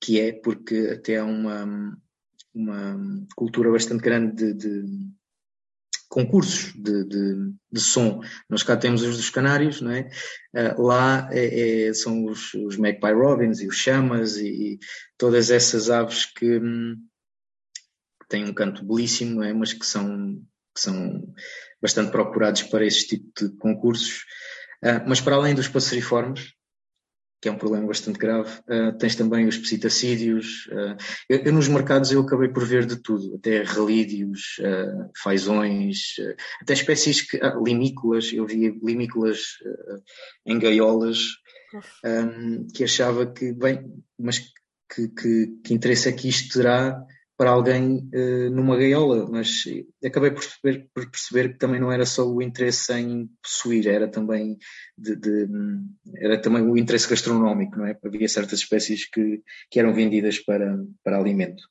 que 0.00 0.20
é 0.20 0.32
porque 0.32 0.90
até 0.94 1.16
há 1.16 1.24
uma 1.24 1.96
uma 2.54 3.26
cultura 3.36 3.70
bastante 3.70 4.02
grande 4.02 4.52
de, 4.52 4.54
de 4.54 5.08
concursos 6.08 6.72
de, 6.74 7.04
de, 7.04 7.52
de, 7.70 7.80
som. 7.80 8.20
Nós 8.48 8.62
cá 8.62 8.76
temos 8.76 9.02
os 9.02 9.16
dos 9.16 9.30
Canários, 9.30 9.80
não 9.80 9.92
é? 9.92 10.08
Uh, 10.54 10.82
lá 10.82 11.28
é, 11.30 11.88
é, 11.88 11.94
são 11.94 12.24
os, 12.24 12.54
os 12.54 12.76
Magpie 12.76 13.12
Robins 13.12 13.60
e 13.60 13.68
os 13.68 13.76
Chamas 13.76 14.36
e, 14.36 14.48
e 14.48 14.78
todas 15.16 15.50
essas 15.50 15.90
aves 15.90 16.24
que, 16.24 16.58
que, 16.58 16.96
têm 18.28 18.44
um 18.44 18.54
canto 18.54 18.84
belíssimo, 18.84 19.42
é? 19.42 19.52
Mas 19.52 19.72
que 19.72 19.86
são, 19.86 20.42
que 20.74 20.80
são 20.80 21.22
bastante 21.80 22.10
procurados 22.10 22.62
para 22.64 22.86
esse 22.86 23.06
tipo 23.06 23.26
de 23.36 23.56
concursos. 23.56 24.24
Uh, 24.82 25.02
mas 25.06 25.20
para 25.20 25.36
além 25.36 25.54
dos 25.54 25.68
passeriformes, 25.68 26.52
que 27.40 27.48
é 27.48 27.52
um 27.52 27.58
problema 27.58 27.86
bastante 27.86 28.18
grave. 28.18 28.50
Uh, 28.68 28.96
tens 28.98 29.14
também 29.14 29.46
os 29.46 29.56
psitacídeos. 29.56 30.66
Uh, 30.66 30.96
eu, 31.28 31.38
eu, 31.44 31.52
nos 31.52 31.68
mercados 31.68 32.10
eu 32.10 32.20
acabei 32.20 32.48
por 32.48 32.64
ver 32.64 32.84
de 32.84 32.96
tudo, 32.96 33.36
até 33.36 33.62
relídeos, 33.62 34.58
uh, 34.58 35.10
fazões, 35.22 36.14
até 36.60 36.72
espécies 36.72 37.22
que, 37.22 37.38
limícolas, 37.62 38.32
eu 38.32 38.46
vi 38.46 38.70
limícolas 38.82 39.40
em 40.44 40.58
gaiolas, 40.58 41.18
um, 42.04 42.66
que 42.74 42.82
achava 42.82 43.26
que, 43.26 43.52
bem, 43.52 43.84
mas 44.18 44.40
que, 44.92 45.08
que, 45.08 45.46
que 45.64 45.74
interesse 45.74 46.08
é 46.08 46.12
que 46.12 46.28
isto 46.28 46.54
terá 46.54 47.00
para 47.38 47.50
alguém 47.50 48.10
uh, 48.12 48.50
numa 48.50 48.76
gaiola, 48.76 49.24
mas 49.30 49.62
acabei 50.04 50.32
por 50.32 50.42
perceber, 50.42 50.90
por 50.92 51.08
perceber, 51.08 51.52
que 51.52 51.58
também 51.58 51.80
não 51.80 51.92
era 51.92 52.04
só 52.04 52.28
o 52.28 52.42
interesse 52.42 52.92
em 52.92 53.30
possuir, 53.40 53.86
era 53.86 54.08
também 54.08 54.58
de, 54.98 55.14
de, 55.14 55.48
era 56.16 56.42
também 56.42 56.62
o 56.62 56.76
interesse 56.76 57.08
gastronómico, 57.08 57.78
não 57.78 57.86
é? 57.86 57.96
Havia 58.04 58.28
certas 58.28 58.58
espécies 58.58 59.08
que, 59.08 59.40
que 59.70 59.78
eram 59.78 59.94
vendidas 59.94 60.40
para, 60.40 60.76
para 61.04 61.16
alimento. 61.16 61.62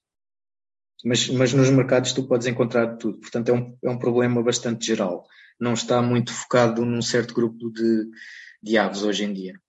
Mas, 1.03 1.27
mas 1.30 1.53
nos 1.53 1.69
mercados 1.69 2.13
tu 2.13 2.25
podes 2.25 2.47
encontrar 2.47 2.95
tudo, 2.95 3.19
portanto 3.19 3.49
é 3.49 3.53
um, 3.53 3.77
é 3.84 3.89
um 3.89 3.99
problema 3.99 4.41
bastante 4.41 4.86
geral. 4.86 5.25
Não 5.60 5.73
está 5.73 6.01
muito 6.01 6.32
focado 6.32 6.86
num 6.86 7.01
certo 7.01 7.34
grupo 7.34 7.69
de, 7.71 8.10
de 8.63 8.77
aves 8.77 9.03
hoje 9.03 9.25
em 9.25 9.34
dia. 9.34 9.60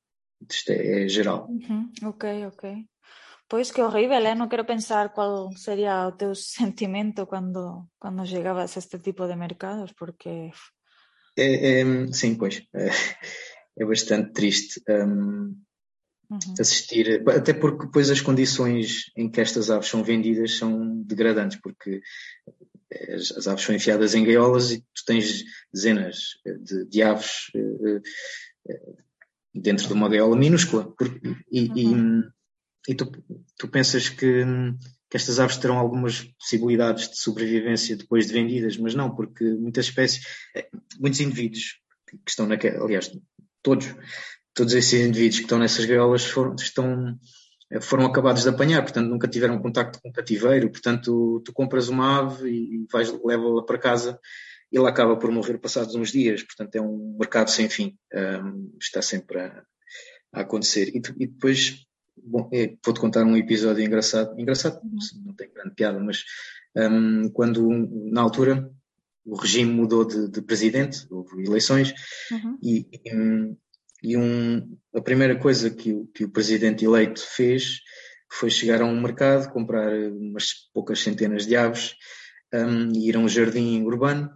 Isto 0.48 0.70
é, 0.70 1.04
é 1.04 1.08
geral. 1.08 1.48
Uhum. 1.48 1.90
Ok, 2.04 2.46
ok. 2.46 2.84
Pois 3.48 3.72
que 3.72 3.80
horrible, 3.80 4.28
eh? 4.28 4.36
non 4.36 4.52
quero 4.52 4.68
pensar 4.68 5.16
qual 5.16 5.56
sería 5.56 6.04
o 6.04 6.12
teu 6.12 6.36
sentimento 6.60 7.24
cando, 7.24 7.88
cando 7.96 8.28
chegabas 8.28 8.76
a 8.76 8.80
este 8.84 9.00
tipo 9.00 9.24
de 9.24 9.40
mercados, 9.40 9.96
porque... 9.96 10.52
É, 11.32 11.80
é, 11.80 12.12
sim, 12.12 12.36
pois, 12.36 12.60
é, 12.74 12.90
é 13.80 13.84
bastante 13.86 14.32
triste 14.32 14.82
um, 14.90 15.56
uhum. 16.28 16.54
assistir, 16.60 17.24
até 17.26 17.54
porque 17.54 17.86
depois 17.86 18.10
as 18.10 18.20
condições 18.20 19.10
em 19.16 19.30
que 19.30 19.40
estas 19.40 19.70
aves 19.70 19.88
são 19.88 20.04
vendidas 20.04 20.58
são 20.58 21.00
degradantes, 21.02 21.58
porque 21.62 22.02
as, 23.14 23.32
as 23.32 23.48
aves 23.48 23.64
são 23.64 23.74
enfiadas 23.74 24.14
em 24.14 24.24
gaiolas 24.24 24.72
e 24.72 24.80
tu 24.92 25.04
tens 25.06 25.44
dezenas 25.72 26.36
de, 26.44 26.84
de 26.84 27.02
aves 27.02 27.50
dentro 29.54 29.86
de 29.86 29.92
uma 29.94 30.08
gaiola 30.08 30.36
minúscula, 30.36 30.92
porque, 30.98 31.34
e, 31.50 31.68
uhum. 31.68 31.76
e 31.76 32.37
e 32.88 32.94
tu, 32.94 33.12
tu 33.58 33.68
pensas 33.68 34.08
que, 34.08 34.44
que 35.10 35.16
estas 35.16 35.38
aves 35.38 35.58
terão 35.58 35.78
algumas 35.78 36.22
possibilidades 36.40 37.10
de 37.10 37.20
sobrevivência 37.20 37.94
depois 37.94 38.26
de 38.26 38.32
vendidas, 38.32 38.78
mas 38.78 38.94
não, 38.94 39.14
porque 39.14 39.44
muitas 39.44 39.84
espécies, 39.84 40.26
eh, 40.56 40.68
muitos 40.98 41.20
indivíduos 41.20 41.76
que 42.06 42.30
estão 42.30 42.46
naquela, 42.46 42.82
aliás, 42.82 43.12
todos, 43.62 43.94
todos 44.54 44.72
esses 44.72 44.94
indivíduos 44.94 45.36
que 45.36 45.44
estão 45.44 45.58
nessas 45.58 45.84
gaiolas 45.84 46.24
foram, 46.24 46.54
estão, 46.54 47.18
eh, 47.70 47.80
foram 47.80 48.06
acabados 48.06 48.42
de 48.42 48.48
apanhar, 48.48 48.80
portanto 48.80 49.08
nunca 49.08 49.28
tiveram 49.28 49.60
contacto 49.60 50.00
com 50.00 50.10
cativeiro, 50.10 50.70
portanto 50.70 51.42
tu 51.44 51.52
compras 51.52 51.90
uma 51.90 52.20
ave 52.20 52.48
e 52.48 52.86
vais 52.90 53.12
leva-la 53.22 53.66
para 53.66 53.78
casa 53.78 54.18
e 54.72 54.78
ela 54.78 54.88
acaba 54.88 55.14
por 55.18 55.30
morrer 55.30 55.58
passados 55.58 55.94
uns 55.94 56.10
dias, 56.10 56.42
portanto 56.42 56.74
é 56.76 56.80
um 56.80 57.16
mercado 57.18 57.50
sem 57.50 57.68
fim, 57.68 57.98
um, 58.14 58.76
está 58.80 59.02
sempre 59.02 59.40
a, 59.40 59.62
a 60.32 60.40
acontecer. 60.40 60.88
E, 60.88 61.02
e, 61.18 61.26
depois 61.26 61.86
Bom, 62.24 62.48
é, 62.52 62.76
vou-te 62.84 63.00
contar 63.00 63.24
um 63.24 63.36
episódio 63.36 63.84
engraçado. 63.84 64.38
Engraçado, 64.38 64.80
uhum. 64.82 64.98
não 65.26 65.34
tem 65.34 65.50
grande 65.52 65.74
piada, 65.74 65.98
mas 65.98 66.24
um, 66.76 67.28
quando, 67.30 67.68
na 68.10 68.22
altura, 68.22 68.70
o 69.24 69.36
regime 69.36 69.72
mudou 69.72 70.06
de, 70.06 70.28
de 70.28 70.42
presidente, 70.42 71.06
houve 71.10 71.44
eleições, 71.44 71.92
uhum. 72.30 72.58
e, 72.62 72.88
e, 74.02 74.16
um, 74.16 74.76
a 74.94 75.00
primeira 75.00 75.38
coisa 75.38 75.70
que 75.70 75.92
o, 75.92 76.06
que 76.06 76.24
o 76.24 76.30
presidente 76.30 76.84
eleito 76.84 77.20
fez 77.20 77.80
foi 78.30 78.50
chegar 78.50 78.80
a 78.82 78.86
um 78.86 79.00
mercado, 79.00 79.50
comprar 79.52 79.92
umas 80.10 80.68
poucas 80.72 81.00
centenas 81.00 81.46
de 81.46 81.56
aves 81.56 81.94
um, 82.54 82.92
ir 82.92 83.16
a 83.16 83.18
um 83.18 83.28
jardim 83.28 83.82
urbano, 83.82 84.30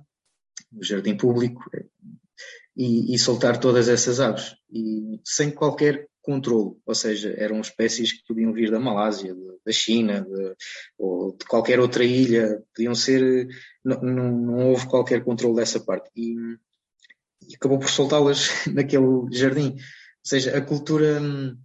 um 0.73 0.83
jardim 0.83 1.16
público, 1.16 1.62
e, 2.77 3.14
e 3.14 3.18
soltar 3.18 3.59
todas 3.59 3.88
essas 3.88 4.21
aves, 4.21 4.55
e 4.71 5.21
sem 5.25 5.51
qualquer 5.51 6.09
controle, 6.22 6.76
ou 6.87 6.94
seja, 6.94 7.35
eram 7.37 7.61
espécies 7.61 8.12
que 8.12 8.24
podiam 8.26 8.52
vir 8.52 8.70
da 8.70 8.78
Malásia, 8.78 9.35
da 9.64 9.72
China, 9.72 10.22
de, 10.22 10.54
ou 10.96 11.37
de 11.37 11.44
qualquer 11.44 11.80
outra 11.80 12.04
ilha, 12.04 12.62
podiam 12.74 12.94
ser, 12.94 13.48
não, 13.85 14.00
não, 14.00 14.32
não 14.32 14.70
houve 14.70 14.87
qualquer 14.87 15.24
controle 15.24 15.56
dessa 15.56 15.80
parte 15.80 16.11
e, 16.16 16.35
e 17.48 17.54
acabou 17.56 17.78
por 17.78 17.90
soltá-las 17.90 18.66
naquele 18.72 19.26
jardim. 19.32 19.72
Ou 19.72 19.78
seja, 20.24 20.56
a 20.56 20.61
cultura 20.61 21.20
hum, 21.20 21.56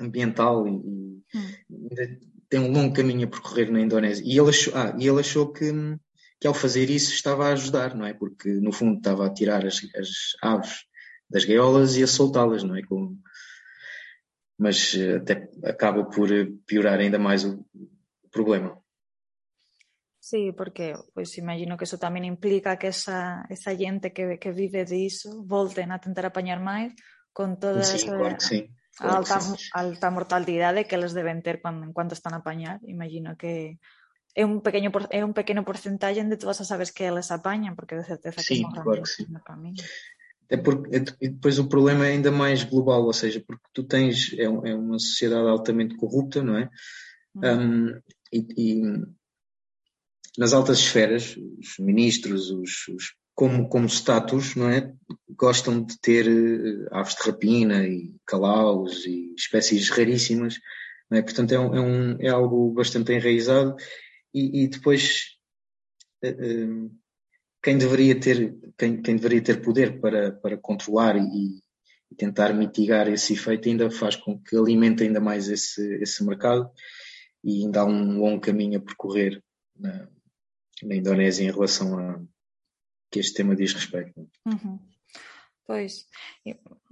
ambiental 0.00 0.68
e, 0.68 0.70
hum. 0.70 1.22
tem 2.48 2.60
um 2.60 2.72
longo 2.72 2.94
caminho 2.94 3.26
a 3.26 3.30
percorrer 3.30 3.70
na 3.72 3.80
Indonésia. 3.80 4.22
E 4.24 4.38
ele 4.38 4.50
achou, 4.50 4.74
ah, 4.76 4.94
e 4.98 5.08
ele 5.08 5.20
achou 5.20 5.52
que, 5.52 5.72
hum, 5.72 5.98
que 6.38 6.46
ao 6.46 6.54
fazer 6.54 6.90
isso 6.90 7.12
estava 7.12 7.46
a 7.46 7.52
ajudar, 7.52 7.94
não 7.94 8.04
é? 8.04 8.12
Porque 8.12 8.50
no 8.50 8.72
fundo 8.72 8.98
estava 8.98 9.26
a 9.26 9.32
tirar 9.32 9.64
as, 9.64 9.80
as 9.96 10.08
aves 10.42 10.84
das 11.28 11.44
gaiolas 11.44 11.96
e 11.96 12.02
a 12.02 12.06
soltá-las, 12.06 12.62
não 12.62 12.76
é? 12.76 12.82
Com, 12.82 13.16
mas 14.58 14.96
até 14.96 15.50
acaba 15.64 16.08
por 16.08 16.28
piorar 16.66 16.98
ainda 16.98 17.18
mais 17.18 17.44
o, 17.44 17.64
problema. 18.30 18.78
Sí, 20.20 20.52
porque 20.52 20.94
pois 21.14 21.38
imagino 21.38 21.78
que 21.78 21.86
eso 21.86 22.02
tamén 22.02 22.26
implica 22.26 22.76
que 22.76 22.90
esa, 22.90 23.46
esa 23.48 23.72
gente 23.72 24.10
que, 24.10 24.36
que 24.42 24.50
vive 24.50 24.82
diso 24.84 25.46
volten 25.46 25.94
a 25.94 26.02
tentar 26.02 26.26
apañar 26.26 26.58
máis 26.58 26.92
con 27.30 27.56
toda 27.62 27.80
sí, 27.86 28.02
esa 28.02 28.18
claro 28.18 28.36
sí, 28.42 28.58
claro 28.92 29.22
alta, 29.22 29.38
sí. 29.38 29.70
alta 29.70 30.08
mortalidade 30.10 30.84
que 30.84 30.98
eles 30.98 31.14
deben 31.14 31.46
ter 31.46 31.62
cando, 31.62 31.86
en 31.86 31.94
cuanto 31.94 32.18
están 32.18 32.34
a 32.34 32.42
apañar. 32.42 32.82
Imagino 32.84 33.38
que 33.38 33.78
é 34.34 34.42
un 34.44 34.60
pequeño 34.60 34.90
é 35.14 35.22
un 35.22 35.32
pequeno 35.32 35.62
porcentaxe 35.62 36.20
de 36.26 36.36
todas 36.36 36.58
as 36.58 36.68
aves 36.74 36.90
que 36.90 37.06
eles 37.06 37.30
apañan, 37.30 37.78
porque 37.78 37.94
de 37.96 38.04
certeza 38.04 38.42
que 38.42 38.58
sí, 38.58 38.66
morran 38.66 38.84
claro 38.84 39.02
que 39.06 39.14
sí. 39.14 39.24
no 39.30 39.40
camiño. 39.40 39.84
É 40.48 40.56
porque, 40.56 40.96
e 41.20 41.28
depois 41.28 41.58
o 41.58 41.68
problema 41.68 42.06
é 42.06 42.10
ainda 42.10 42.30
mais 42.30 42.62
global, 42.62 43.04
ou 43.04 43.12
seja, 43.12 43.42
porque 43.44 43.64
tu 43.72 43.82
tens, 43.82 44.32
é, 44.34 44.44
é 44.44 44.74
uma 44.74 44.98
sociedade 44.98 45.48
altamente 45.48 45.96
corrupta, 45.96 46.42
não 46.42 46.56
é? 46.56 46.70
Hum. 47.34 47.40
Um, 47.42 48.00
e, 48.32 48.46
e, 48.56 48.82
nas 50.38 50.52
altas 50.52 50.78
esferas, 50.78 51.36
os 51.36 51.78
ministros, 51.78 52.50
os, 52.50 52.88
os, 52.88 53.14
como, 53.34 53.68
como 53.68 53.88
status, 53.88 54.54
não 54.54 54.70
é? 54.70 54.92
Gostam 55.30 55.82
de 55.82 55.98
ter 55.98 56.26
uh, 56.28 56.88
aves 56.92 57.16
de 57.16 57.22
rapina 57.22 57.86
e 57.86 58.14
calaus 58.24 59.04
e 59.04 59.34
espécies 59.36 59.88
raríssimas, 59.88 60.58
não 61.10 61.18
é? 61.18 61.22
Portanto, 61.22 61.52
é, 61.52 61.58
um, 61.58 61.74
é, 61.74 61.80
um, 61.80 62.16
é 62.20 62.28
algo 62.28 62.70
bastante 62.72 63.12
enraizado 63.12 63.74
e, 64.32 64.64
e 64.64 64.68
depois. 64.68 65.36
Uh, 66.22 66.84
uh, 66.86 67.05
quem 67.66 67.76
deveria 67.76 68.14
ter, 68.20 68.54
quem, 68.78 69.02
quem 69.02 69.16
deveria 69.16 69.42
ter 69.42 69.60
poder 69.60 70.00
para, 70.00 70.30
para 70.30 70.56
controlar 70.56 71.16
e, 71.16 71.60
e, 72.12 72.14
tentar 72.16 72.54
mitigar 72.54 73.08
esse 73.08 73.32
efeito 73.32 73.68
ainda 73.68 73.90
faz 73.90 74.14
com 74.14 74.38
que 74.38 74.56
alimente 74.56 75.02
ainda 75.02 75.18
mais 75.18 75.48
esse, 75.48 75.82
esse 76.00 76.24
mercado 76.24 76.70
e 77.42 77.64
ainda 77.64 77.80
há 77.80 77.84
um 77.84 78.20
longo 78.20 78.40
caminho 78.40 78.78
a 78.78 78.80
percorrer 78.80 79.42
na, 79.74 80.08
na 80.84 80.94
Indonésia 80.94 81.42
em 81.42 81.50
relação 81.50 81.98
a 81.98 82.22
que 83.10 83.18
este 83.18 83.34
tema 83.34 83.56
diz 83.56 83.72
respeito. 83.72 84.14
Uhum. 84.44 84.78
Pois, 85.66 86.06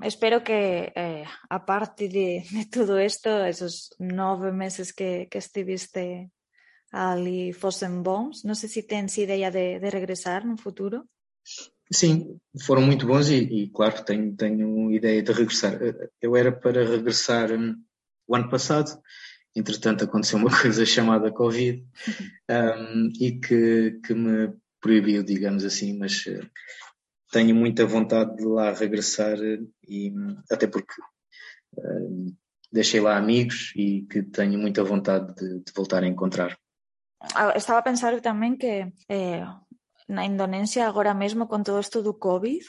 espero 0.02 0.42
que 0.42 0.52
eh, 0.52 1.24
parte 1.64 2.08
de, 2.08 2.40
de 2.40 2.66
todo 2.66 2.98
isto, 2.98 3.28
esos 3.28 3.90
nove 4.00 4.50
meses 4.50 4.90
que, 4.90 5.26
que 5.26 5.38
estiviste 5.38 6.28
ali 6.94 7.52
fossem 7.52 8.02
bons. 8.02 8.44
Não 8.44 8.54
sei 8.54 8.68
se 8.68 8.82
tens 8.82 9.18
ideia 9.18 9.50
de, 9.50 9.80
de 9.80 9.88
regressar 9.88 10.46
no 10.46 10.56
futuro. 10.56 11.04
Sim, 11.92 12.38
foram 12.64 12.82
muito 12.82 13.04
bons 13.06 13.28
e, 13.28 13.38
e, 13.42 13.68
claro, 13.70 14.04
tenho, 14.04 14.34
tenho 14.36 14.92
ideia 14.92 15.22
de 15.22 15.32
regressar. 15.32 15.78
Eu 16.22 16.36
era 16.36 16.52
para 16.52 16.88
regressar 16.88 17.52
um, 17.52 17.74
o 18.28 18.36
ano 18.36 18.48
passado, 18.48 18.96
entretanto 19.54 20.04
aconteceu 20.04 20.38
uma 20.38 20.50
coisa 20.62 20.86
chamada 20.86 21.32
Covid 21.32 21.84
um, 22.48 23.08
e 23.20 23.38
que, 23.40 24.00
que 24.04 24.14
me 24.14 24.52
proibiu, 24.80 25.22
digamos 25.22 25.64
assim, 25.64 25.98
mas 25.98 26.24
uh, 26.26 26.48
tenho 27.32 27.54
muita 27.54 27.84
vontade 27.84 28.36
de 28.36 28.44
lá 28.44 28.72
regressar 28.72 29.36
e 29.88 30.12
até 30.50 30.66
porque 30.66 30.94
uh, 31.76 32.36
deixei 32.72 33.00
lá 33.00 33.16
amigos 33.16 33.72
e 33.76 34.02
que 34.02 34.22
tenho 34.22 34.58
muita 34.58 34.82
vontade 34.82 35.34
de, 35.34 35.58
de 35.58 35.72
voltar 35.74 36.02
a 36.02 36.08
encontrar. 36.08 36.56
Estaba 37.54 37.80
a 37.80 37.88
pensar 37.88 38.12
tamén 38.20 38.56
que 38.60 38.92
eh, 39.08 39.44
na 40.08 40.24
Indonesia 40.24 40.84
agora 40.86 41.16
mesmo 41.16 41.48
con 41.48 41.64
todo 41.64 41.80
isto 41.80 42.04
do 42.04 42.16
COVID 42.20 42.64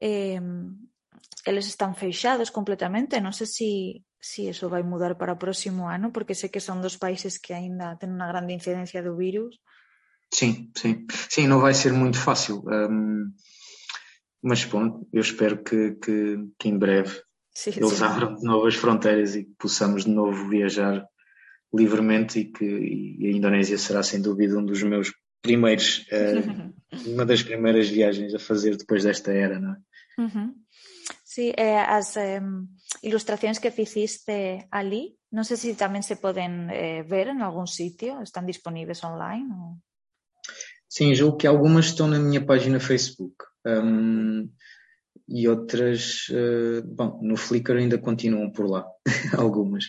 eh, 0.00 0.40
eles 1.44 1.66
están 1.66 1.96
feixados 1.96 2.52
completamente 2.52 3.20
non 3.20 3.32
sei 3.36 3.48
se 3.48 3.70
si 4.20 4.52
eso 4.52 4.68
vai 4.68 4.84
mudar 4.84 5.16
para 5.16 5.32
o 5.32 5.40
próximo 5.40 5.88
ano 5.88 6.12
porque 6.12 6.36
sei 6.36 6.52
que 6.52 6.60
son 6.60 6.84
dos 6.84 7.00
países 7.00 7.40
que 7.40 7.56
aínda 7.56 7.96
ten 7.96 8.12
unha 8.12 8.28
grande 8.28 8.56
incidencia 8.56 9.00
do 9.00 9.16
virus 9.16 9.60
Sim, 10.32 10.70
sim. 10.76 11.06
Sim, 11.28 11.46
não 11.48 11.60
vai 11.60 11.74
ser 11.74 11.92
muito 11.92 12.16
fácil. 12.16 12.62
Um, 12.66 13.32
mas 14.42 14.64
bom, 14.64 15.06
eu 15.12 15.20
espero 15.20 15.62
que, 15.62 15.92
que, 15.96 16.36
que 16.58 16.68
em 16.68 16.78
breve 16.78 17.20
sim, 17.52 17.72
eles 17.76 17.90
sim. 17.90 18.04
abram 18.04 18.36
de 18.36 18.44
novas 18.44 18.74
fronteiras 18.74 19.34
e 19.34 19.44
que 19.44 19.54
possamos 19.58 20.04
de 20.04 20.10
novo 20.10 20.48
viajar 20.48 21.04
livremente 21.72 22.40
e 22.40 22.44
que 22.44 22.64
e 22.64 23.26
a 23.28 23.36
Indonésia 23.36 23.78
será 23.78 24.02
sem 24.02 24.20
dúvida 24.20 24.58
um 24.58 24.64
dos 24.64 24.82
meus 24.82 25.12
primeiros, 25.42 26.06
uh, 26.10 26.74
uma 27.06 27.24
das 27.24 27.42
primeiras 27.42 27.88
viagens 27.88 28.34
a 28.34 28.38
fazer 28.38 28.76
depois 28.76 29.04
desta 29.04 29.32
era, 29.32 29.58
não 29.58 29.72
é? 29.72 29.76
Uhum. 30.18 30.54
Sí, 31.24 31.52
eh, 31.56 31.78
as 31.78 32.16
eh, 32.16 32.42
ilustracións 33.02 33.58
que 33.58 33.70
fiziste 33.70 34.66
ali, 34.70 35.14
non 35.30 35.46
sei 35.46 35.56
se 35.56 35.78
tamén 35.78 36.02
se 36.02 36.18
poden 36.18 36.66
eh, 36.74 37.06
ver 37.06 37.30
en 37.30 37.38
algún 37.46 37.70
sitio, 37.70 38.18
están 38.18 38.50
disponíveis 38.50 38.98
online? 39.06 39.46
Ou... 39.54 39.78
Sim, 40.90 41.14
julgo 41.14 41.38
que 41.38 41.46
algumas 41.46 41.86
estão 41.86 42.10
na 42.10 42.18
minha 42.18 42.42
página 42.42 42.82
Facebook 42.82 43.46
um, 43.62 44.50
e 45.30 45.46
outras, 45.46 46.26
uh, 46.34 46.82
bom, 46.82 47.22
no 47.22 47.38
Flickr 47.38 47.78
ainda 47.78 48.02
continuam 48.02 48.50
por 48.50 48.66
lá, 48.66 48.82
algumas. 49.38 49.86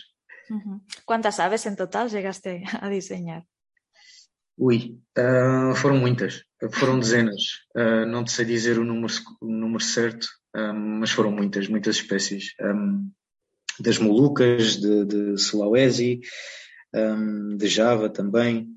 Quantas 1.04 1.40
aves 1.40 1.66
em 1.66 1.74
total 1.74 2.08
chegaste 2.08 2.62
a 2.80 2.88
desenhar? 2.88 3.44
Ui, 4.58 4.98
uh, 5.18 5.74
foram 5.74 5.96
muitas, 5.96 6.44
foram 6.72 6.98
dezenas. 6.98 7.42
Uh, 7.74 8.06
não 8.06 8.22
te 8.22 8.32
sei 8.32 8.44
dizer 8.44 8.78
o 8.78 8.84
número, 8.84 9.12
o 9.40 9.46
número 9.46 9.82
certo, 9.82 10.28
um, 10.54 10.98
mas 11.00 11.10
foram 11.10 11.32
muitas, 11.32 11.68
muitas 11.68 11.96
espécies. 11.96 12.54
Um, 12.60 13.10
das 13.80 13.98
Molucas, 13.98 14.76
de, 14.76 15.04
de 15.06 15.38
Sulawesi, 15.38 16.20
um, 16.94 17.56
de 17.56 17.66
Java 17.66 18.10
também, 18.10 18.68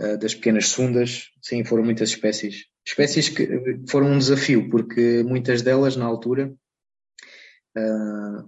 uh, 0.00 0.16
das 0.18 0.34
pequenas 0.34 0.68
sundas, 0.68 1.30
sim, 1.42 1.62
foram 1.62 1.84
muitas 1.84 2.08
espécies. 2.08 2.64
Espécies 2.84 3.28
que 3.28 3.46
foram 3.88 4.12
um 4.12 4.18
desafio, 4.18 4.70
porque 4.70 5.22
muitas 5.22 5.60
delas, 5.60 5.94
na 5.94 6.06
altura, 6.06 6.54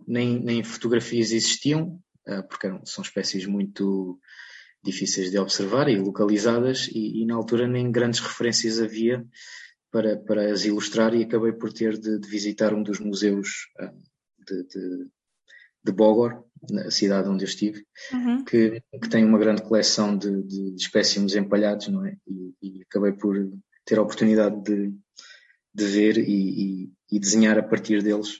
nem, 0.09 0.40
nem 0.40 0.64
fotografias 0.64 1.31
existiam, 1.31 2.01
eh, 2.10 2.10
porque 2.49 2.69
são 2.85 3.03
espécies 3.03 3.47
muito 3.47 4.19
difíceis 4.83 5.31
de 5.31 5.38
observar 5.38 5.88
e 5.88 5.99
localizadas 5.99 6.88
e, 6.88 7.23
e, 7.23 7.27
na 7.27 7.35
altura 7.35 7.69
nem 7.69 7.93
grandes 7.93 8.21
referências 8.21 8.81
havia 8.81 9.25
para, 9.90 10.16
para 10.16 10.53
as 10.53 10.64
ilustrar 10.64 11.14
e 11.14 11.23
acabei 11.23 11.53
por 11.53 11.73
ter 11.73 11.99
de, 11.99 12.19
de 12.19 12.29
visitar 12.29 12.73
um 12.73 12.83
dos 12.83 12.99
museus 13.01 13.69
eh, 13.79 13.93
de, 14.47 14.62
de, 14.64 15.07
de 15.85 15.93
Bogor, 15.93 16.45
na 16.71 16.90
cidade 16.90 17.29
onde 17.29 17.45
eu 17.45 17.49
estive, 17.49 17.85
uhum. 18.12 18.45
que, 18.45 18.83
que, 19.03 19.09
tem 19.09 19.25
uma 19.25 19.38
grande 19.38 19.62
coleção 19.62 20.16
de, 20.16 20.43
de, 20.43 20.75
de 20.75 20.83
espécimes 20.83 21.35
empalhados, 21.35 21.88
não 21.88 22.05
é? 22.05 22.16
E, 22.27 22.55
e, 22.62 22.83
acabei 22.83 23.12
por 23.12 23.37
ter 23.85 23.99
a 23.99 24.03
oportunidade 24.03 24.62
de, 24.62 24.95
de 25.75 25.85
ver 25.87 26.19
e, 26.19 26.85
e, 26.85 26.93
e, 27.11 27.19
desenhar 27.19 27.59
a 27.59 27.62
partir 27.62 28.03
deles. 28.03 28.38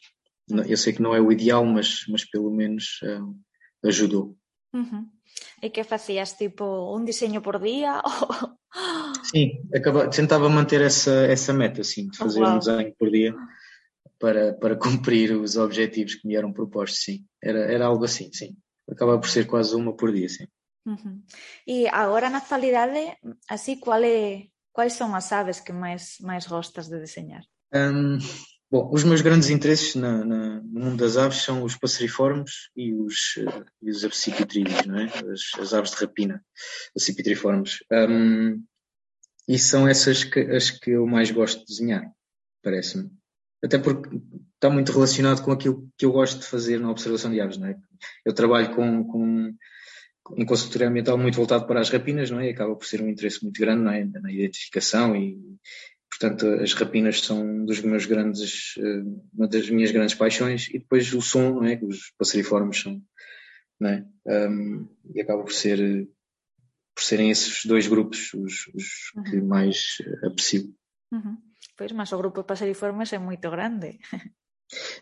Eu 0.67 0.77
sei 0.77 0.93
que 0.93 1.03
não 1.03 1.15
é 1.15 1.21
o 1.21 1.33
ideal, 1.33 1.65
mas, 1.65 2.05
mas 2.09 2.25
pelo 2.25 2.51
menos 2.51 3.01
uh, 3.03 3.35
ajudou. 3.85 4.37
Uhum. 4.73 5.09
E 5.63 5.71
que 5.71 5.85
fazias? 5.85 6.33
Tipo, 6.33 6.97
um 6.97 7.05
desenho 7.05 7.41
por 7.43 7.59
dia? 7.61 8.03
Sim, 9.25 9.69
acaba, 9.75 10.09
tentava 10.09 10.49
manter 10.49 10.81
essa, 10.81 11.27
essa 11.27 11.53
meta, 11.53 11.83
sim, 11.83 12.09
de 12.09 12.17
fazer 12.17 12.43
um 12.43 12.59
desenho 12.59 12.95
por 12.97 13.11
dia 13.11 13.35
para, 14.21 14.53
para 14.55 14.77
cumprir 14.77 15.33
os 15.33 15.57
objetivos 15.57 16.15
que 16.15 16.29
me 16.29 16.37
eram 16.37 16.53
propostos, 16.53 17.03
sim. 17.03 17.27
Era, 17.43 17.61
era 17.61 17.87
algo 17.87 18.05
assim, 18.05 18.31
sim. 18.33 18.57
Acaba 18.89 19.19
por 19.19 19.29
ser 19.29 19.47
quase 19.47 19.75
uma 19.75 19.97
por 19.97 20.13
dia, 20.13 20.29
sim. 20.29 20.47
Uhum. 20.87 21.23
E 21.67 21.89
agora, 21.89 22.31
na 22.31 22.39
atualidade, 22.39 23.17
assim, 23.49 23.77
qual 23.79 24.03
é, 24.03 24.47
quais 24.73 24.93
são 24.93 25.15
as 25.15 25.33
aves 25.33 25.61
que 25.61 25.73
mais, 25.73 26.17
mais 26.21 26.47
gostas 26.47 26.89
de 26.89 26.99
desenhar? 26.99 27.43
Um, 27.75 28.19
Bom, 28.71 28.89
os 28.93 29.03
meus 29.03 29.21
grandes 29.21 29.51
interesses 29.51 29.97
na, 29.97 30.25
na, 30.25 30.61
no 30.61 30.81
mundo 30.81 30.97
das 30.97 31.17
aves 31.17 31.43
são 31.43 31.65
os 31.65 31.77
passeriformes 31.77 32.71
e 32.77 32.95
os, 32.95 33.37
uh, 33.39 33.65
e 33.83 33.91
os 33.91 34.03
não 34.87 35.01
é? 35.01 35.07
As, 35.07 35.59
as, 35.59 35.75
aves 35.75 35.91
de 35.91 35.97
rapina, 35.97 36.45
absipitriformes. 36.95 37.79
Um, 37.91 38.63
e 39.49 39.59
são 39.59 39.89
essas 39.89 40.23
que, 40.23 40.39
as 40.39 40.71
que 40.71 40.93
eu 40.93 41.05
mais 41.05 41.33
gosto 41.33 41.59
de 41.59 41.67
desenhar, 41.67 42.09
parece-me. 42.63 43.11
Até 43.63 43.77
porque 43.77 44.21
está 44.55 44.71
muito 44.71 44.93
relacionado 44.93 45.43
com 45.43 45.51
aquilo 45.51 45.91
que 45.99 46.07
eu 46.07 46.13
gosto 46.13 46.39
de 46.39 46.47
fazer 46.47 46.79
na 46.79 46.93
observação 46.93 47.33
de 47.33 47.41
aves, 47.41 47.57
não 47.57 47.67
é? 47.67 47.77
Eu 48.25 48.33
trabalho 48.33 48.73
com, 48.77 49.05
com 49.05 49.55
em 50.37 50.47
consultoria 50.47 50.89
ambiental 50.89 51.19
muito 51.19 51.35
voltado 51.35 51.67
para 51.67 51.81
as 51.81 51.91
rapinas, 51.91 52.31
não 52.31 52.39
é? 52.39 52.51
Acaba 52.51 52.77
por 52.77 52.87
ser 52.87 53.03
um 53.03 53.09
interesse 53.09 53.43
muito 53.43 53.59
grande, 53.61 53.83
é? 53.93 54.05
Na 54.05 54.31
identificação 54.31 55.17
e, 55.17 55.37
Portanto, 56.11 56.47
as 56.61 56.73
rapinas 56.73 57.21
são 57.21 57.41
um 57.41 57.65
dos 57.65 57.81
meus 57.81 58.05
grandes, 58.05 58.75
eh, 58.79 59.03
uma 59.33 59.47
das 59.47 59.71
minhas 59.71 59.93
grandes 59.93 60.15
paixões 60.15 60.69
e 60.69 60.79
depois 60.79 61.13
o 61.15 61.23
som, 61.23 61.55
não 61.55 61.65
é? 61.65 61.77
Que 61.77 61.85
os 61.85 62.13
passeriformes 62.19 62.81
são, 62.81 63.01
não 63.79 63.91
é? 63.91 64.05
Um, 64.27 64.89
e 65.15 65.21
acaba 65.21 65.43
por 65.43 65.53
ser, 65.53 66.09
por 66.95 67.03
serem 67.03 67.31
esses 67.31 67.65
dois 67.65 67.87
grupos 67.87 68.35
os, 68.35 68.67
os 68.75 69.13
uhum. 69.17 69.23
que 69.23 69.41
mais 69.41 69.99
aprecio. 70.25 70.75
Uhum. 71.13 71.39
Pois, 71.77 71.93
mas 71.93 72.13
o 72.13 72.19
grupo 72.19 72.41
de 72.43 72.47
passeriformes 72.47 73.13
é 73.13 73.19
muito 73.19 73.49
grande. 73.51 73.99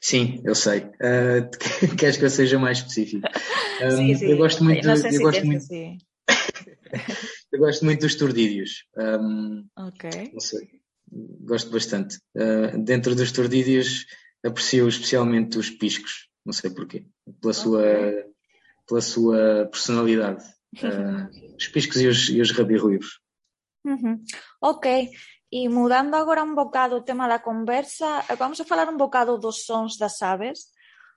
Sim, 0.01 0.40
eu 0.44 0.55
sei. 0.55 0.81
Uh, 0.81 1.51
queres 1.99 2.16
que 2.16 2.25
eu 2.25 2.31
seja 2.31 2.59
mais 2.59 2.79
específico? 2.79 3.27
Um, 3.81 3.97
sim, 3.97 4.14
sim. 4.16 4.27
Eu 4.33 4.38
gosto 4.38 4.64
muito. 4.64 4.85
Eu 4.85 4.97
se 4.97 5.18
gosto 5.21 5.47
muito, 5.47 5.59
assim. 5.59 5.99
eu 7.53 7.61
gosto 7.61 7.85
muito 7.85 8.01
dos 8.01 8.16
tordídeos. 8.16 8.85
Um, 8.97 9.68
Ok. 9.79 10.11
não 10.33 10.40
sei. 10.40 10.68
Gosto 11.11 11.71
bastante. 11.71 12.18
Uh, 12.37 12.79
dentro 12.79 13.14
dos 13.14 13.33
tordídeos 13.33 14.07
aprecio 14.44 14.88
especialmente 14.88 15.59
os 15.59 15.71
piscos. 15.71 16.29
Não 16.44 16.53
sei 16.53 16.71
porquê. 16.71 17.07
Pela 17.40 17.53
sua, 17.53 17.83
pela 18.87 19.01
sua 19.01 19.68
personalidade. 19.71 20.44
Uh, 20.77 21.57
os 21.57 21.68
piscos 21.68 22.01
e 22.01 22.07
os, 22.07 22.29
e 22.29 22.40
os 22.40 22.51
rabirruivos. 22.53 23.21
Uhum. 23.85 24.23
Ok, 24.61 25.11
e 25.51 25.68
mudando 25.68 26.14
agora 26.14 26.42
un 26.42 26.55
bocado 26.55 26.97
o 26.97 27.05
tema 27.05 27.27
da 27.27 27.38
conversa, 27.38 28.21
vamos 28.37 28.61
a 28.61 28.68
falar 28.68 28.88
un 28.88 29.01
bocado 29.01 29.38
dos 29.38 29.64
sons 29.64 29.97
das 29.97 30.21
aves, 30.21 30.68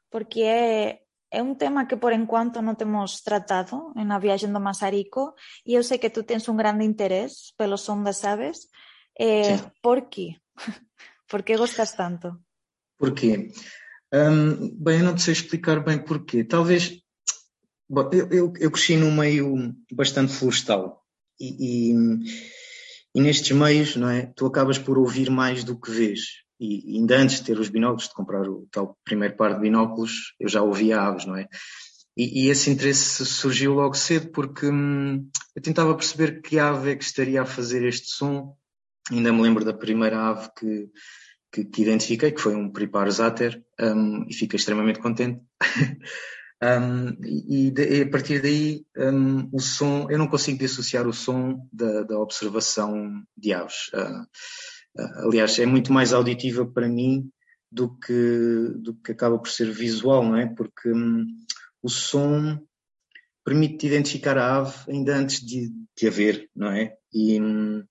porque 0.10 0.44
é, 0.48 1.04
é 1.32 1.42
un 1.44 1.58
tema 1.60 1.84
que 1.84 2.00
por 2.00 2.16
enquanto 2.16 2.64
non 2.64 2.80
temos 2.80 3.20
tratado 3.28 3.92
na 3.92 4.24
viaxe 4.24 4.48
do 4.48 4.64
Masarico 4.64 5.36
e 5.68 5.76
eu 5.76 5.84
sei 5.84 6.00
que 6.00 6.14
tú 6.14 6.24
tens 6.24 6.48
un 6.48 6.56
grande 6.56 6.88
interés 6.88 7.52
pelo 7.60 7.76
son 7.76 8.08
das 8.08 8.24
aves. 8.24 8.72
Eh, 9.19 9.58
Sim. 9.58 9.71
por 9.82 10.10
quê? 10.10 10.36
por 11.28 11.43
que 11.43 11.58
gostas 11.58 11.93
tanto? 11.93 12.38
Porquê? 12.97 13.52
Hum, 14.13 14.76
bem, 14.78 15.00
eu 15.00 15.06
não 15.06 15.15
te 15.15 15.21
sei 15.21 15.34
explicar 15.34 15.84
bem 15.84 15.97
porquê. 15.97 16.43
Talvez. 16.43 17.00
Bom, 17.89 18.10
eu, 18.13 18.28
eu, 18.30 18.54
eu 18.60 18.71
cresci 18.71 18.95
num 18.95 19.13
meio 19.13 19.76
bastante 19.91 20.32
florestal 20.32 21.02
e, 21.39 21.91
e, 21.91 21.95
e 23.15 23.21
nestes 23.21 23.52
meios, 23.52 23.95
não 23.95 24.10
é? 24.10 24.28
Tu 24.36 24.45
acabas 24.45 24.78
por 24.78 24.97
ouvir 24.97 25.30
mais 25.30 25.63
do 25.63 25.80
que 25.80 25.91
vês. 25.91 26.21
E 26.60 26.97
ainda 26.97 27.17
antes 27.17 27.38
de 27.38 27.45
ter 27.45 27.60
os 27.60 27.69
binóculos, 27.69 28.08
de 28.08 28.13
comprar 28.13 28.47
o 28.47 28.67
tal 28.71 28.97
primeiro 29.04 29.36
par 29.36 29.56
de 29.56 29.62
binóculos, 29.62 30.36
eu 30.39 30.47
já 30.47 30.62
ouvia 30.62 31.02
aves, 31.02 31.26
não 31.26 31.36
é? 31.36 31.47
E, 32.15 32.45
e 32.45 32.50
esse 32.50 32.69
interesse 32.69 33.26
surgiu 33.26 33.74
logo 33.74 33.95
cedo 33.95 34.30
porque 34.30 34.67
hum, 34.67 35.28
eu 35.56 35.62
tentava 35.62 35.95
perceber 35.95 36.41
que 36.41 36.60
ave 36.60 36.91
é 36.91 36.95
que 36.95 37.04
estaria 37.04 37.41
a 37.41 37.45
fazer 37.45 37.84
este 37.84 38.12
som. 38.12 38.56
Ainda 39.12 39.34
me 39.34 39.41
lembro 39.41 39.65
da 39.65 39.74
primeira 39.74 40.30
ave 40.30 40.50
que, 40.58 40.89
que, 41.52 41.65
que 41.65 41.82
identifiquei, 41.82 42.32
que 42.32 42.41
foi 42.41 42.56
um 42.56 42.71
Pripar 42.71 43.10
Zater, 43.12 43.62
um, 43.80 44.26
e 44.28 44.34
fiquei 44.34 44.58
extremamente 44.58 45.00
contente. 45.00 45.41
um, 46.63 47.10
e, 47.24 47.71
de, 47.71 47.97
e, 47.97 48.02
a 48.04 48.10
partir 48.10 48.41
daí, 48.41 48.86
um, 48.97 49.50
o 49.52 49.60
som, 49.60 50.08
eu 50.10 50.17
não 50.17 50.28
consigo 50.28 50.58
dissociar 50.58 51.08
o 51.08 51.13
som 51.13 51.67
da, 51.74 52.04
da 52.04 52.17
observação 52.17 53.21
de 53.38 53.54
aves. 53.54 53.89
Uh, 53.93 55.02
uh, 55.02 55.28
aliás, 55.28 55.60
é 55.60 55.65
muito 55.65 55.91
mais 55.91 56.13
auditiva 56.13 56.65
para 56.65 56.88
mim 56.88 57.30
do 57.69 57.97
que, 57.97 58.74
do 58.78 58.93
que 58.95 59.12
acaba 59.12 59.38
por 59.38 59.50
ser 59.50 59.71
visual, 59.71 60.24
não 60.24 60.38
é? 60.38 60.45
Porque 60.45 60.89
o 61.82 61.89
som 61.89 62.60
permite 63.43 63.88
identificar 63.88 64.38
a 64.38 64.58
ave 64.58 64.74
ainda 64.88 65.15
antes 65.15 65.45
de, 65.45 65.71
de 65.97 66.08
a 66.08 66.10
ver, 66.12 66.50
não 66.56 66.71
é? 66.71 66.95
E, 67.13 67.39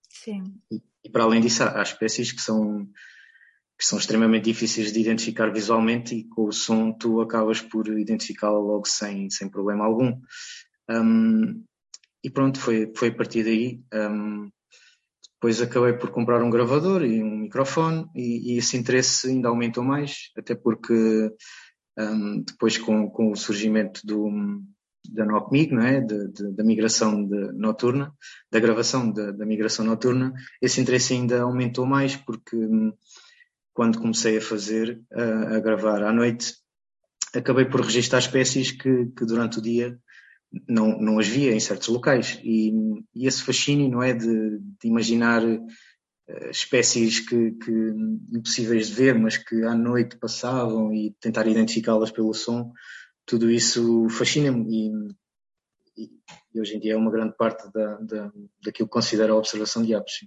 Sim. 0.08 0.54
e, 0.70 0.82
e 1.04 1.10
para 1.10 1.24
além 1.24 1.40
disso, 1.40 1.62
há, 1.62 1.82
espécies 1.82 2.32
que 2.32 2.40
são 2.40 2.88
que 3.78 3.86
são 3.86 3.98
extremamente 3.98 4.44
difíceis 4.44 4.92
de 4.92 5.00
identificar 5.00 5.50
visualmente 5.50 6.14
e 6.14 6.28
com 6.28 6.44
o 6.44 6.52
som 6.52 6.92
tu 6.92 7.22
acabas 7.22 7.62
por 7.62 7.88
identificá-la 7.88 8.58
logo 8.58 8.86
sem, 8.86 9.30
sem 9.30 9.48
problema 9.48 9.86
algum. 9.86 10.20
Um, 10.90 11.64
e 12.22 12.28
pronto, 12.28 12.60
foi, 12.60 12.92
foi 12.94 13.08
a 13.08 13.14
partir 13.14 13.42
daí. 13.42 13.82
Um, 13.94 14.50
depois 15.40 15.62
acabei 15.62 15.94
por 15.94 16.10
comprar 16.10 16.42
um 16.42 16.50
gravador 16.50 17.02
e 17.02 17.22
um 17.22 17.38
microfone 17.38 18.06
e, 18.14 18.52
e 18.52 18.58
esse 18.58 18.76
interesse 18.76 19.30
ainda 19.30 19.48
aumentou 19.48 19.82
mais, 19.82 20.30
até 20.36 20.54
porque 20.54 21.32
um, 21.98 22.42
depois 22.42 22.76
com, 22.76 23.08
com 23.08 23.32
o 23.32 23.36
surgimento 23.36 24.02
do, 24.04 24.28
da 25.08 25.24
NOCMIG, 25.24 25.72
não 25.72 25.82
é? 25.82 26.00
De, 26.00 26.28
de, 26.28 26.52
da 26.52 26.64
migração 26.64 27.24
de, 27.26 27.52
noturna, 27.52 28.12
da 28.50 28.60
gravação 28.60 29.10
da, 29.10 29.46
migração 29.46 29.84
noturna, 29.84 30.32
esse 30.60 30.80
interesse 30.80 31.14
ainda 31.14 31.42
aumentou 31.42 31.86
mais 31.86 32.16
porque 32.16 32.56
quando 33.72 34.00
comecei 34.00 34.36
a 34.36 34.42
fazer, 34.42 35.00
a, 35.12 35.56
a 35.56 35.60
gravar 35.60 36.02
à 36.02 36.12
noite, 36.12 36.54
acabei 37.34 37.64
por 37.64 37.80
registrar 37.80 38.18
espécies 38.18 38.72
que, 38.72 39.06
que 39.16 39.24
durante 39.24 39.58
o 39.58 39.62
dia 39.62 39.98
não, 40.68 40.98
não 41.00 41.18
as 41.18 41.28
via 41.28 41.52
em 41.52 41.60
certos 41.60 41.88
locais. 41.88 42.40
E, 42.42 42.72
e 43.14 43.26
esse 43.26 43.42
fascínio, 43.42 43.88
não 43.88 44.02
é, 44.02 44.12
de, 44.12 44.58
de 44.58 44.88
imaginar 44.88 45.44
uh, 45.44 45.66
espécies 46.50 47.20
que, 47.20 47.52
que 47.52 47.72
impossíveis 48.32 48.88
de 48.88 48.94
ver, 48.94 49.18
mas 49.18 49.36
que 49.36 49.62
à 49.62 49.74
noite 49.74 50.16
passavam 50.18 50.92
e 50.92 51.14
tentar 51.20 51.46
identificá-las 51.46 52.10
pelo 52.10 52.34
som, 52.34 52.72
tudo 53.30 53.48
isso 53.48 54.08
fascina-me 54.10 54.66
e, 55.96 56.10
e, 56.52 56.60
hoje 56.60 56.74
em 56.74 56.80
dia 56.80 56.94
é 56.94 56.96
uma 56.96 57.12
grande 57.12 57.36
parte 57.36 57.70
da, 57.72 57.94
da, 57.98 58.32
daquilo 58.60 58.88
que 58.88 58.98
considero 58.98 59.34
a 59.34 59.38
observação 59.38 59.84
de 59.84 59.94
aves. 59.94 60.26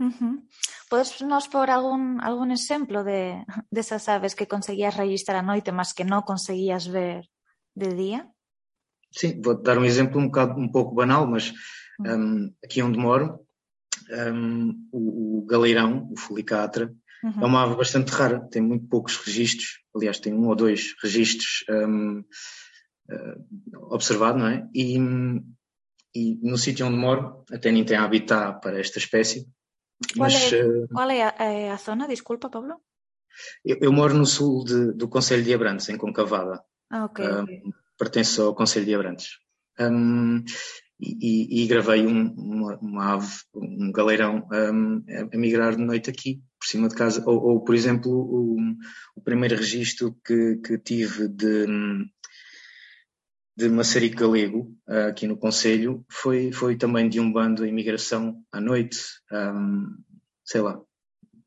Uhum. 0.00 0.42
Podes 0.88 1.20
nos 1.20 1.46
pôr 1.48 1.68
algún, 1.68 2.18
algún 2.22 2.50
exemplo 2.52 3.04
de, 3.04 3.44
desas 3.70 4.08
aves 4.08 4.34
que 4.34 4.46
conseguías 4.46 4.96
registrar 4.96 5.40
a 5.40 5.42
noite, 5.42 5.72
mas 5.72 5.92
que 5.92 6.04
não 6.04 6.22
conseguías 6.22 6.86
ver 6.86 7.28
de 7.74 7.88
dia? 7.94 8.26
Sim, 9.12 9.42
vou 9.42 9.60
dar 9.60 9.76
um 9.76 9.84
exemplo 9.84 10.18
um, 10.18 10.26
bocado, 10.26 10.58
um 10.58 10.70
pouco 10.70 10.94
banal, 10.94 11.26
mas 11.26 11.52
um, 12.00 12.50
aqui 12.64 12.82
onde 12.82 12.98
moro, 12.98 13.44
um, 14.10 14.88
o, 14.90 15.40
o, 15.40 15.46
galeirão, 15.46 16.08
o 16.10 16.18
folicatra, 16.18 16.94
uhum. 17.26 17.42
é 17.42 17.46
uma 17.46 17.62
ave 17.62 17.76
bastante 17.76 18.10
rara, 18.10 18.40
tem 18.50 18.62
muito 18.62 18.86
poucos 18.88 19.16
registros, 19.16 19.80
aliás, 19.94 20.18
tem 20.18 20.32
um 20.32 20.46
ou 20.48 20.54
dois 20.54 20.94
registros 21.02 21.64
um, 21.68 22.20
uh, 23.10 23.94
observado, 23.94 24.38
não 24.38 24.48
é? 24.48 24.68
E, 24.74 24.96
e 26.14 26.38
no 26.42 26.56
sítio 26.56 26.86
onde 26.86 26.96
moro, 26.96 27.44
até 27.52 27.70
nem 27.70 27.84
tem 27.84 27.96
habitat 27.96 28.60
para 28.60 28.80
esta 28.80 28.98
espécie. 28.98 29.46
Qual, 30.14 30.30
mas, 30.30 30.52
é, 30.52 30.64
uh, 30.64 30.88
qual 30.88 31.10
é, 31.10 31.22
a, 31.22 31.44
é 31.44 31.70
a, 31.70 31.76
zona? 31.76 32.06
Desculpa, 32.06 32.48
Pablo. 32.48 32.76
Eu, 33.64 33.78
eu 33.80 33.92
moro 33.92 34.14
no 34.14 34.26
sul 34.26 34.64
de, 34.64 34.92
do 34.92 35.08
Conselho 35.08 35.42
de 35.42 35.52
Abrantes, 35.52 35.88
em 35.88 35.96
Concavada. 35.96 36.62
Ah, 36.90 37.04
ok. 37.04 37.26
okay. 37.26 37.62
Pertence 37.98 38.40
ao 38.40 38.54
Conselho 38.54 38.86
de 38.86 38.94
Abrantes. 38.94 39.38
Um, 39.78 40.42
e, 40.98 41.62
e, 41.62 41.66
gravei 41.66 42.06
um, 42.06 42.32
uma, 42.32 42.78
uma, 42.78 43.14
ave, 43.14 43.34
um 43.54 43.92
galeirão 43.92 44.48
um, 44.50 45.04
a, 45.32 45.36
migrar 45.36 45.76
de 45.76 45.82
noite 45.82 46.08
aqui, 46.08 46.42
por 46.66 46.70
cima 46.70 46.88
de 46.88 46.94
casa. 46.96 47.22
Ou, 47.24 47.40
ou 47.42 47.60
por 47.60 47.74
exemplo, 47.74 48.10
o, 48.12 48.56
o, 49.14 49.20
primeiro 49.20 49.56
registro 49.56 50.16
que, 50.24 50.56
que 50.56 50.76
tive 50.78 51.28
de, 51.28 51.66
de 53.56 53.68
maçarico 53.68 54.16
galego, 54.16 54.76
uh, 54.88 55.08
aqui 55.08 55.28
no 55.28 55.36
Conselho, 55.36 56.04
foi, 56.10 56.50
foi 56.50 56.76
também 56.76 57.08
de 57.08 57.20
um 57.20 57.32
bando 57.32 57.64
em 57.64 57.72
migração 57.72 58.42
à 58.50 58.60
noite. 58.60 58.98
Um, 59.32 59.96
sei 60.44 60.60
lá, 60.60 60.80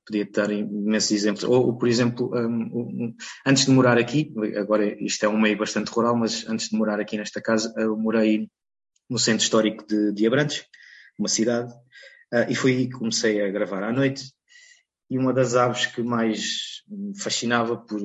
podia 0.05 0.25
dar 0.25 0.51
imensos 0.51 1.11
exemplos. 1.11 1.43
Ou, 1.43 1.67
ou 1.67 1.77
por 1.77 1.89
exemplo, 1.89 2.31
um, 2.33 3.13
antes 3.45 3.65
de 3.65 3.71
morar 3.71 3.97
aqui, 3.97 4.33
agora 4.55 4.85
isto 5.03 5.25
é 5.25 5.29
um 5.29 5.39
meio 5.39 5.57
bastante 5.57 5.91
rural, 5.91 6.15
mas 6.15 6.47
antes 6.47 6.69
de 6.69 6.77
morar 6.77 6.99
aqui 6.99 7.17
nesta 7.17 7.41
casa, 7.41 7.73
eu 7.77 7.97
morei 7.97 8.49
no 9.09 9.19
centro 9.19 9.43
histórico 9.43 9.85
de, 9.85 10.13
de 10.13 10.25
Abrantes, 10.25 10.63
uma 11.17 11.27
cidade, 11.27 11.73
uh, 12.33 12.49
e 12.49 12.55
foi 12.55 12.71
aí 12.71 12.87
que 12.87 12.93
comecei 12.93 13.41
a 13.41 13.49
gravar 13.49 13.83
à 13.83 13.91
noite. 13.91 14.38
E 15.09 15.17
uma 15.17 15.33
das 15.33 15.55
aves 15.55 15.85
que 15.85 16.01
mais 16.03 16.83
me 16.87 17.19
fascinava 17.19 17.77
por. 17.77 18.01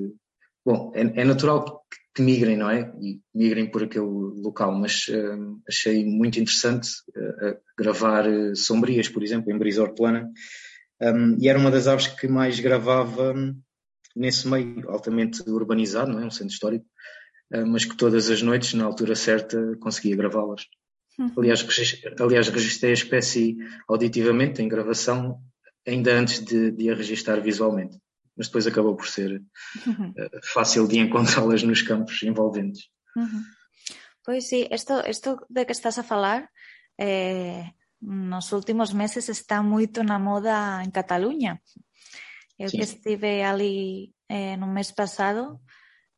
Bom, 0.64 0.92
é, 0.94 1.20
é 1.20 1.24
natural 1.24 1.84
que, 1.90 1.96
que, 2.14 2.22
migrem, 2.22 2.56
não 2.56 2.70
é? 2.70 2.92
E 3.00 3.20
migrem 3.34 3.70
por 3.70 3.82
aquele 3.82 4.06
local, 4.06 4.72
mas 4.74 5.06
uh, 5.08 5.60
achei 5.68 6.04
muito 6.04 6.40
interessante 6.40 6.88
uh, 7.16 7.56
gravar 7.76 8.24
sombrias, 8.54 9.08
por 9.08 9.22
exemplo, 9.22 9.52
em 9.52 9.58
brisa 9.58 9.82
hortelana. 9.82 10.30
Um, 11.02 11.36
e 11.38 11.48
era 11.48 11.58
uma 11.58 11.70
das 11.70 11.86
aves 11.86 12.06
que 12.06 12.26
mais 12.26 12.58
gravava 12.60 13.34
nesse 14.16 14.48
meio 14.48 14.88
altamente 14.88 15.42
urbanizado, 15.48 16.10
não 16.10 16.20
é? 16.20 16.26
Um 16.26 16.30
centro 16.30 16.54
histórico, 16.54 16.86
mas 17.66 17.84
que 17.84 17.96
todas 17.96 18.30
as 18.30 18.40
noites, 18.42 18.72
na 18.74 18.84
altura 18.84 19.14
certa, 19.16 19.76
conseguia 19.80 20.16
gravá-las. 20.16 20.66
Aliás, 21.36 21.64
aliás, 22.20 22.48
registrei 22.48 22.90
a 22.90 22.94
espécie 22.94 23.56
auditivamente 23.88 24.60
em 24.62 24.68
gravação 24.68 25.40
ainda 25.86 26.18
antes 26.18 26.44
de, 26.44 26.70
de 26.70 26.90
a 26.90 26.94
registrar 26.94 27.40
visualmente, 27.40 27.98
mas 28.36 28.46
depois 28.46 28.66
acabou 28.66 28.96
por 28.96 29.08
ser 29.08 29.40
uh, 29.40 30.40
fácil 30.42 30.86
de 30.86 30.98
encontrá-las 30.98 31.62
nos 31.62 31.82
campos 31.82 32.22
envolventes. 32.22 32.88
Uhum. 33.16 33.42
Pois 34.24 34.48
sim, 34.48 34.66
isto, 34.70 34.94
isto 35.06 35.46
de 35.50 35.64
que 35.66 35.72
estás 35.72 35.98
a 35.98 36.02
falar 36.02 36.48
eh, 36.98 37.74
nos 38.00 38.52
últimos 38.52 38.92
meses 38.92 39.28
está 39.28 39.62
moito 39.62 40.02
na 40.02 40.18
moda 40.18 40.82
en 40.84 40.90
Cataluña. 40.90 41.60
Eu 42.58 42.70
sí. 42.70 42.78
que 42.78 42.84
estive 42.84 43.42
ali 43.42 44.14
eh, 44.28 44.56
no 44.56 44.66
mês 44.66 44.92
pasado, 44.92 45.60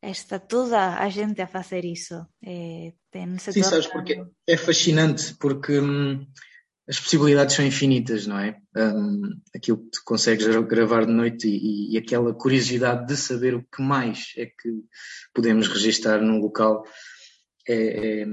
está 0.01 0.39
toda 0.39 1.01
a 1.01 1.09
gente 1.09 1.41
a 1.41 1.47
fazer 1.47 1.83
isso. 1.85 2.27
Eh, 2.43 2.93
Sim, 3.39 3.63
sabes 3.63 3.87
porque 3.87 4.23
é 4.45 4.57
fascinante, 4.57 5.33
porque 5.39 5.79
hum, 5.79 6.27
as 6.87 6.99
possibilidades 6.99 7.55
são 7.55 7.65
infinitas, 7.65 8.25
não 8.25 8.39
é? 8.39 8.57
Um, 8.75 9.41
aquilo 9.53 9.77
que 9.77 10.03
consegues 10.05 10.47
gravar 10.67 11.05
de 11.05 11.11
noite 11.11 11.47
e, 11.47 11.93
e, 11.93 11.97
aquela 11.97 12.33
curiosidade 12.33 13.05
de 13.07 13.17
saber 13.17 13.53
o 13.53 13.63
que 13.63 13.81
mais 13.81 14.31
é 14.37 14.45
que 14.45 14.83
podemos 15.33 15.67
registar 15.67 16.21
num 16.21 16.39
local 16.39 16.85
é, 17.67 18.21
é, 18.21 18.27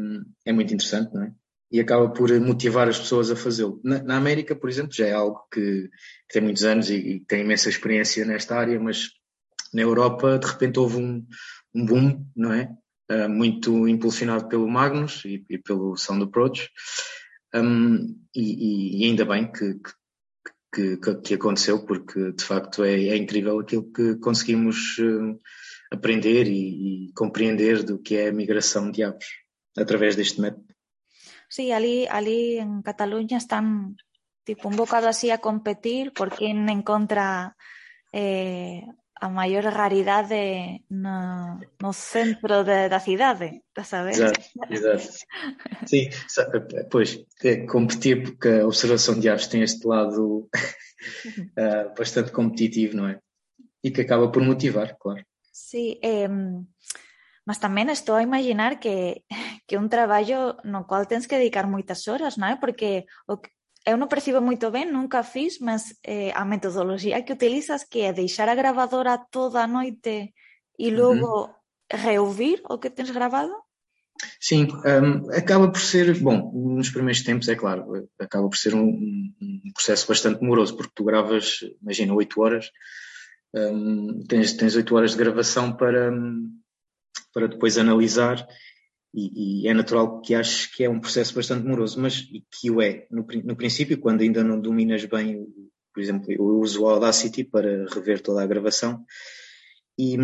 é 0.46 0.52
muito 0.52 0.72
interessante, 0.72 1.12
não 1.12 1.24
é? 1.24 1.32
E 1.72 1.80
acaba 1.80 2.08
por 2.10 2.30
motivar 2.38 2.88
as 2.88 2.98
pessoas 2.98 3.32
a 3.32 3.34
fazê-lo. 3.34 3.80
Na, 3.82 4.00
na, 4.00 4.16
América, 4.16 4.54
por 4.54 4.70
exemplo, 4.70 4.92
já 4.92 5.06
é 5.06 5.12
algo 5.12 5.40
que, 5.52 5.88
que 6.28 6.34
tem 6.34 6.42
muitos 6.42 6.62
anos 6.62 6.88
e, 6.88 6.94
e, 6.94 7.20
tem 7.20 7.40
imensa 7.40 7.68
experiência 7.68 8.24
nesta 8.24 8.56
área, 8.56 8.78
mas 8.78 9.10
na 9.72 9.82
Europa, 9.82 10.38
de 10.38 10.46
repente, 10.46 10.78
houve 10.78 10.98
um, 10.98 11.26
um 11.74 11.84
boom, 11.84 12.24
não 12.36 12.52
é? 12.52 12.70
Uh, 13.10 13.28
muito 13.28 13.88
impulsionado 13.88 14.48
pelo 14.48 14.68
Magnus 14.68 15.24
e, 15.24 15.44
e 15.50 15.58
pelo 15.58 15.96
Sound 15.96 16.22
Approach. 16.22 16.70
Um, 17.54 18.20
e, 18.34 19.02
e, 19.02 19.04
ainda 19.06 19.24
bem 19.24 19.50
que, 19.50 19.78
que, 20.74 20.96
que, 20.96 21.14
que, 21.20 21.34
aconteceu, 21.34 21.86
porque 21.86 22.32
de 22.32 22.44
facto 22.44 22.82
é, 22.82 22.94
é 22.94 23.16
incrível 23.16 23.60
aquilo 23.60 23.92
que 23.92 24.16
conseguimos 24.16 24.98
uh, 24.98 25.40
aprender 25.92 26.48
e, 26.48 27.08
e, 27.08 27.12
compreender 27.12 27.84
do 27.84 27.98
que 27.98 28.16
é 28.16 28.28
a 28.28 28.32
migração 28.32 28.90
de 28.90 29.04
aves 29.04 29.28
através 29.78 30.16
deste 30.16 30.40
método. 30.40 30.66
Sim, 31.48 31.72
ali, 31.72 32.08
ali 32.08 32.58
em 32.58 32.82
Catalunha 32.82 33.36
estão 33.36 33.94
tipo 34.44 34.68
um 34.68 34.76
bocado 34.76 35.06
assim 35.06 35.30
a 35.30 35.38
competir 35.38 36.12
por 36.12 36.30
quem 36.30 36.70
encontra 36.70 37.54
eh, 38.12 38.82
a 39.20 39.28
maior 39.28 39.64
raridade 39.64 40.84
no, 40.90 41.60
no 41.80 41.92
centro 41.92 42.64
de, 42.64 42.88
da 42.88 43.00
cidade, 43.00 43.62
estás 43.68 43.94
a 43.94 44.02
ver? 44.02 44.14
Exato, 44.14 44.40
exato. 44.70 45.08
Sim, 45.86 46.10
pois, 46.90 47.24
é 47.42 47.66
competir 47.66 48.22
porque 48.22 48.48
a 48.48 48.66
observação 48.66 49.18
de 49.18 49.28
aves 49.28 49.46
tem 49.46 49.62
este 49.62 49.86
lado 49.86 50.48
uh, 50.48 51.94
bastante 51.96 52.32
competitivo, 52.32 52.96
não 52.96 53.08
é? 53.08 53.20
E 53.82 53.90
que 53.90 54.00
acaba 54.00 54.30
por 54.30 54.42
motivar, 54.42 54.96
claro. 54.98 55.24
Sí, 55.52 56.00
eh, 56.02 56.28
mas 57.46 57.60
tamén 57.60 57.92
estou 57.92 58.16
a 58.16 58.24
imaginar 58.24 58.80
que, 58.80 59.22
que 59.68 59.76
un 59.76 59.92
traballo 59.92 60.56
no 60.64 60.88
qual 60.88 61.06
tens 61.06 61.28
que 61.28 61.36
dedicar 61.36 61.68
moitas 61.68 62.08
horas, 62.08 62.40
non 62.40 62.48
é? 62.50 62.56
Porque 62.56 63.04
o, 63.28 63.38
eu 63.84 64.00
non 64.00 64.08
percibo 64.08 64.40
moito 64.40 64.72
ben, 64.72 64.88
nunca 64.88 65.20
fiz, 65.20 65.60
mas 65.60 65.92
eh, 66.00 66.32
a 66.32 66.48
metodoloxía 66.48 67.20
que 67.22 67.36
utilizas 67.36 67.84
que 67.84 68.08
é 68.08 68.16
deixar 68.16 68.48
a 68.48 68.56
gravadora 68.56 69.20
toda 69.28 69.60
a 69.60 69.68
noite 69.68 70.32
e 70.78 70.88
logo 70.90 71.28
uh 71.28 71.48
-huh. 71.48 72.00
reouvir 72.08 72.64
o 72.64 72.80
que 72.80 72.88
tens 72.88 73.12
gravado? 73.12 73.52
Sim, 74.40 74.68
um, 74.72 75.30
acaba 75.36 75.70
por 75.70 75.80
ser, 75.80 76.18
bom, 76.20 76.52
nos 76.54 76.90
primeiros 76.90 77.22
tempos, 77.22 77.48
é 77.48 77.56
claro, 77.56 78.08
acaba 78.18 78.48
por 78.48 78.56
ser 78.56 78.74
um, 78.74 78.88
um 79.40 79.72
processo 79.74 80.06
bastante 80.06 80.40
demoroso, 80.40 80.76
porque 80.76 80.92
tu 80.94 81.04
gravas, 81.04 81.60
imagina, 81.82 82.14
8 82.14 82.40
horas, 82.40 82.70
um, 83.52 84.24
tens, 84.26 84.52
tens 84.54 84.76
8 84.76 84.94
horas 84.94 85.10
de 85.12 85.18
gravação 85.18 85.76
para, 85.76 86.12
para 87.32 87.48
depois 87.48 87.76
analisar 87.76 88.46
e, 89.16 89.68
é 89.68 89.74
natural 89.74 90.20
que 90.20 90.34
aches 90.34 90.66
que 90.66 90.82
é 90.82 90.90
um 90.90 91.00
processo 91.00 91.34
bastante 91.34 91.62
demoroso, 91.62 92.00
mas 92.00 92.20
que 92.50 92.70
o 92.70 92.82
é. 92.82 93.06
No, 93.10 93.24
no 93.44 93.56
princípio, 93.56 93.98
quando 93.98 94.22
ainda 94.22 94.42
não 94.42 94.60
dominas 94.60 95.04
bem, 95.04 95.46
por 95.92 96.02
exemplo, 96.02 96.32
eu 96.32 96.42
uso 96.42 96.82
o 96.82 96.88
Audacity 96.88 97.44
para 97.44 97.86
rever 97.86 98.20
toda 98.20 98.42
a 98.42 98.46
gravação, 98.46 99.04
e, 99.96 100.16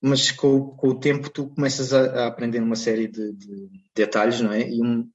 mas 0.00 0.30
com, 0.30 0.70
com 0.76 0.88
o 0.88 0.98
tempo 0.98 1.28
tu 1.28 1.48
começas 1.48 1.92
a, 1.92 2.24
a 2.24 2.26
aprender 2.26 2.60
uma 2.60 2.76
série 2.76 3.08
de, 3.08 3.32
de, 3.32 3.68
detalhes, 3.94 4.40
não 4.40 4.52
é? 4.52 4.68
E, 4.68 4.82
um, 4.82 5.08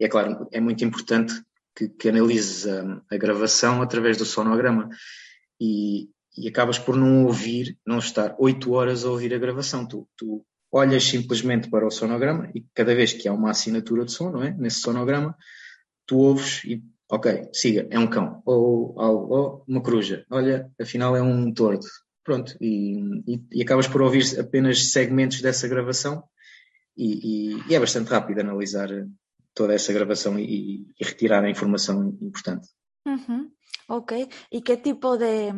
é 0.00 0.08
claro, 0.08 0.48
é 0.52 0.60
muito 0.60 0.84
importante 0.84 1.32
que, 1.76 1.88
que 1.88 2.08
analises 2.08 2.66
a, 2.66 3.02
a, 3.10 3.16
gravação 3.16 3.80
através 3.80 4.16
do 4.16 4.24
sonograma 4.24 4.88
e, 5.60 6.08
e 6.36 6.48
acabas 6.48 6.78
por 6.78 6.96
não 6.96 7.26
ouvir, 7.26 7.78
não 7.86 7.98
estar 7.98 8.34
oito 8.38 8.72
horas 8.72 9.04
a 9.04 9.10
ouvir 9.10 9.32
a 9.34 9.38
gravação. 9.38 9.86
Tu, 9.86 10.08
tu 10.16 10.44
olhas 10.72 11.04
simplesmente 11.04 11.68
para 11.68 11.86
o 11.86 11.90
sonograma 11.90 12.50
e 12.54 12.64
cada 12.74 12.94
vez 12.94 13.12
que 13.12 13.28
há 13.28 13.32
uma 13.32 13.50
assinatura 13.50 14.04
de 14.04 14.12
som, 14.12 14.30
não 14.30 14.42
é? 14.42 14.52
Nesse 14.52 14.80
sonograma, 14.80 15.36
tu 16.06 16.18
ouves 16.18 16.62
e, 16.64 16.82
ok, 17.10 17.48
siga, 17.52 17.86
é 17.90 17.98
um 17.98 18.06
cão, 18.06 18.42
ou, 18.44 18.94
ou, 18.96 19.30
ou 19.30 19.64
uma 19.66 19.82
coruja, 19.82 20.24
olha, 20.30 20.70
afinal 20.80 21.16
é 21.16 21.22
um 21.22 21.52
tordo. 21.52 21.86
Pronto, 22.22 22.56
e, 22.60 23.00
e, 23.26 23.40
e 23.52 23.62
acabas 23.62 23.88
por 23.88 24.02
ouvir 24.02 24.38
apenas 24.38 24.92
segmentos 24.92 25.40
dessa 25.40 25.66
gravação 25.66 26.22
e, 26.96 27.56
e, 27.68 27.74
é 27.74 27.80
bastante 27.80 28.10
rápido 28.10 28.40
analisar 28.40 28.88
toda 29.54 29.74
essa 29.74 29.92
gravação 29.92 30.38
e, 30.38 30.86
retirar 31.00 31.42
a 31.42 31.50
informação 31.50 32.16
importante. 32.20 32.68
Uhum. 33.06 33.50
Ok, 33.88 34.28
e 34.52 34.60
que 34.60 34.76
tipo 34.76 35.16
de, 35.16 35.50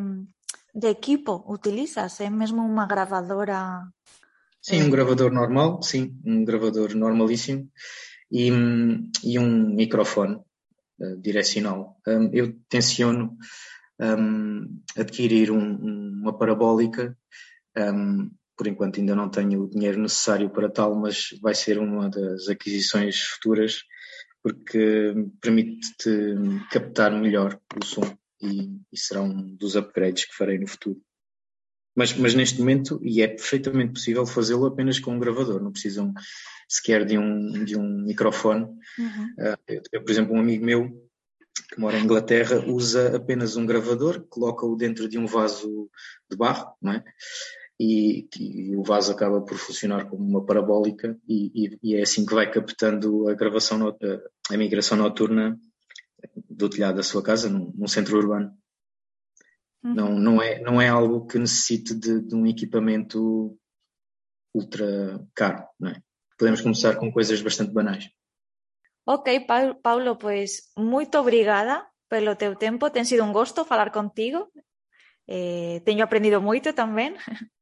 de 0.75 0.89
equipo 0.89 1.45
utilizas? 1.49 2.21
É 2.21 2.31
mesmo 2.31 2.63
uma 2.63 2.87
gravadora 2.87 3.83
Sim, 4.63 4.85
um 4.85 4.91
gravador 4.91 5.33
normal, 5.33 5.83
sim, 5.83 6.17
um 6.25 6.45
gravador 6.45 6.95
normalíssimo 6.95 7.69
e, 8.31 8.49
e 9.25 9.39
um 9.39 9.75
microfone 9.75 10.37
uh, 11.01 11.21
direcional. 11.21 12.01
Um, 12.07 12.31
eu 12.33 12.55
tenciono 12.69 13.37
um, 14.01 14.81
adquirir 14.97 15.51
um, 15.51 15.77
uma 16.23 16.37
parabólica, 16.39 17.17
por 18.57 18.67
enquanto 18.67 19.01
ainda 19.01 19.17
não 19.17 19.29
tenho 19.29 19.63
o 19.63 19.69
dinheiro 19.69 20.01
necessário 20.01 20.51
para 20.51 20.71
tal, 20.71 20.95
mas 20.95 21.31
vai 21.41 21.55
ser 21.55 21.79
uma 21.79 22.09
das 22.09 22.49
aquisições 22.49 23.19
futuras 23.21 23.83
porque 24.43 25.15
permite-te 25.41 26.35
captar 26.71 27.13
melhor 27.13 27.59
o 27.81 27.85
som 27.85 28.17
e, 28.43 28.81
e 28.93 28.99
será 28.99 29.23
um 29.23 29.55
dos 29.55 29.77
upgrades 29.77 30.25
que 30.25 30.35
farei 30.35 30.59
no 30.59 30.67
futuro. 30.67 31.01
Mas, 31.95 32.14
mas 32.14 32.34
neste 32.34 32.59
momento, 32.59 32.99
e 33.03 33.20
é 33.20 33.28
perfeitamente 33.28 33.93
possível 33.93 34.24
fazê-lo 34.24 34.66
apenas 34.66 34.99
com 34.99 35.14
um 35.14 35.18
gravador, 35.18 35.62
não 35.62 35.72
precisam 35.72 36.12
sequer 36.68 37.05
de 37.05 37.18
um, 37.18 37.64
de 37.64 37.76
um 37.76 38.05
microfone. 38.05 38.64
Uhum. 38.99 39.26
Uh, 39.38 39.59
eu, 39.68 39.82
eu, 39.93 40.03
por 40.03 40.11
exemplo, 40.11 40.34
um 40.34 40.40
amigo 40.40 40.64
meu 40.64 40.90
que 41.70 41.80
mora 41.80 41.99
em 41.99 42.05
Inglaterra 42.05 42.64
usa 42.66 43.16
apenas 43.16 43.57
um 43.57 43.66
gravador, 43.66 44.26
coloca-o 44.28 44.76
dentro 44.76 45.09
de 45.09 45.18
um 45.18 45.26
vaso 45.26 45.90
de 46.30 46.36
barro, 46.36 46.74
não 46.80 46.93
é? 46.93 47.05
E, 47.80 48.28
e, 48.38 48.76
o 48.76 48.82
vaso 48.82 49.11
acaba 49.11 49.40
por 49.40 49.57
funcionar 49.57 50.05
como 50.09 50.24
uma 50.24 50.45
parabólica 50.45 51.18
e, 51.28 51.51
e, 51.55 51.78
e 51.82 51.97
é 51.97 52.03
assim 52.03 52.24
que 52.24 52.34
vai 52.34 52.51
captando 52.51 53.28
a 53.28 53.34
gravação, 53.34 53.97
a 54.51 54.57
migração 54.57 54.97
noturna 54.97 55.59
do 56.49 56.68
telhado 56.68 56.97
da 56.97 57.03
sua 57.03 57.22
casa, 57.22 57.49
num, 57.49 57.72
num 57.74 57.88
centro 57.88 58.16
urbano. 58.16 58.53
Uhum. 59.85 59.95
Não, 59.95 60.11
não, 60.11 60.43
é, 60.43 60.61
não 60.61 60.80
é 60.80 60.89
algo 60.89 61.26
que 61.26 61.39
necessite 61.39 61.95
de, 61.95 62.20
de 62.20 62.35
um 62.35 62.47
equipamento 62.47 63.57
ultra 64.55 65.20
caro, 65.35 65.66
não 65.78 65.91
é? 65.91 66.01
Podemos 66.39 66.61
começar 66.61 66.97
com 66.97 67.11
coisas 67.12 67.41
bastante 67.41 67.72
banais. 67.72 68.11
Ok, 69.07 69.47
Paulo, 69.83 70.16
pues 70.16 70.70
muito 70.76 71.18
obrigada 71.18 71.87
pelo 72.09 72.37
teu 72.37 72.55
tempo. 72.55 72.91
Tem 72.91 73.05
sido 73.05 73.24
um 73.24 73.33
gosto 73.33 73.64
falar 73.64 73.91
contigo. 73.91 74.49
Eh, 75.28 75.80
tenho 75.85 76.05
aprendido 76.05 76.41
muito 76.41 76.72
também. 76.72 77.14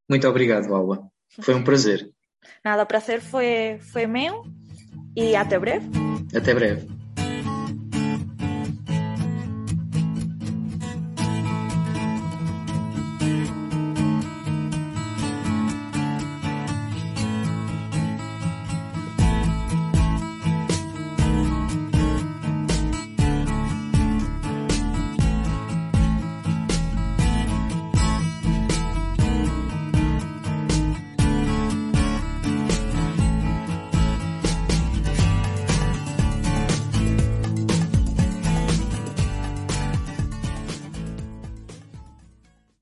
Muito 0.08 0.26
obrigado, 0.26 0.74
Alba. 0.74 1.08
Foi 1.40 1.54
um 1.54 1.62
prazer. 1.62 2.10
Nada, 2.64 2.82
o 2.82 2.86
prazer 2.86 3.20
foi, 3.20 3.78
foi 3.92 4.06
meu 4.06 4.42
e 5.16 5.36
até 5.36 5.58
breve. 5.58 5.88
Até 6.34 6.52
breve. 6.52 6.99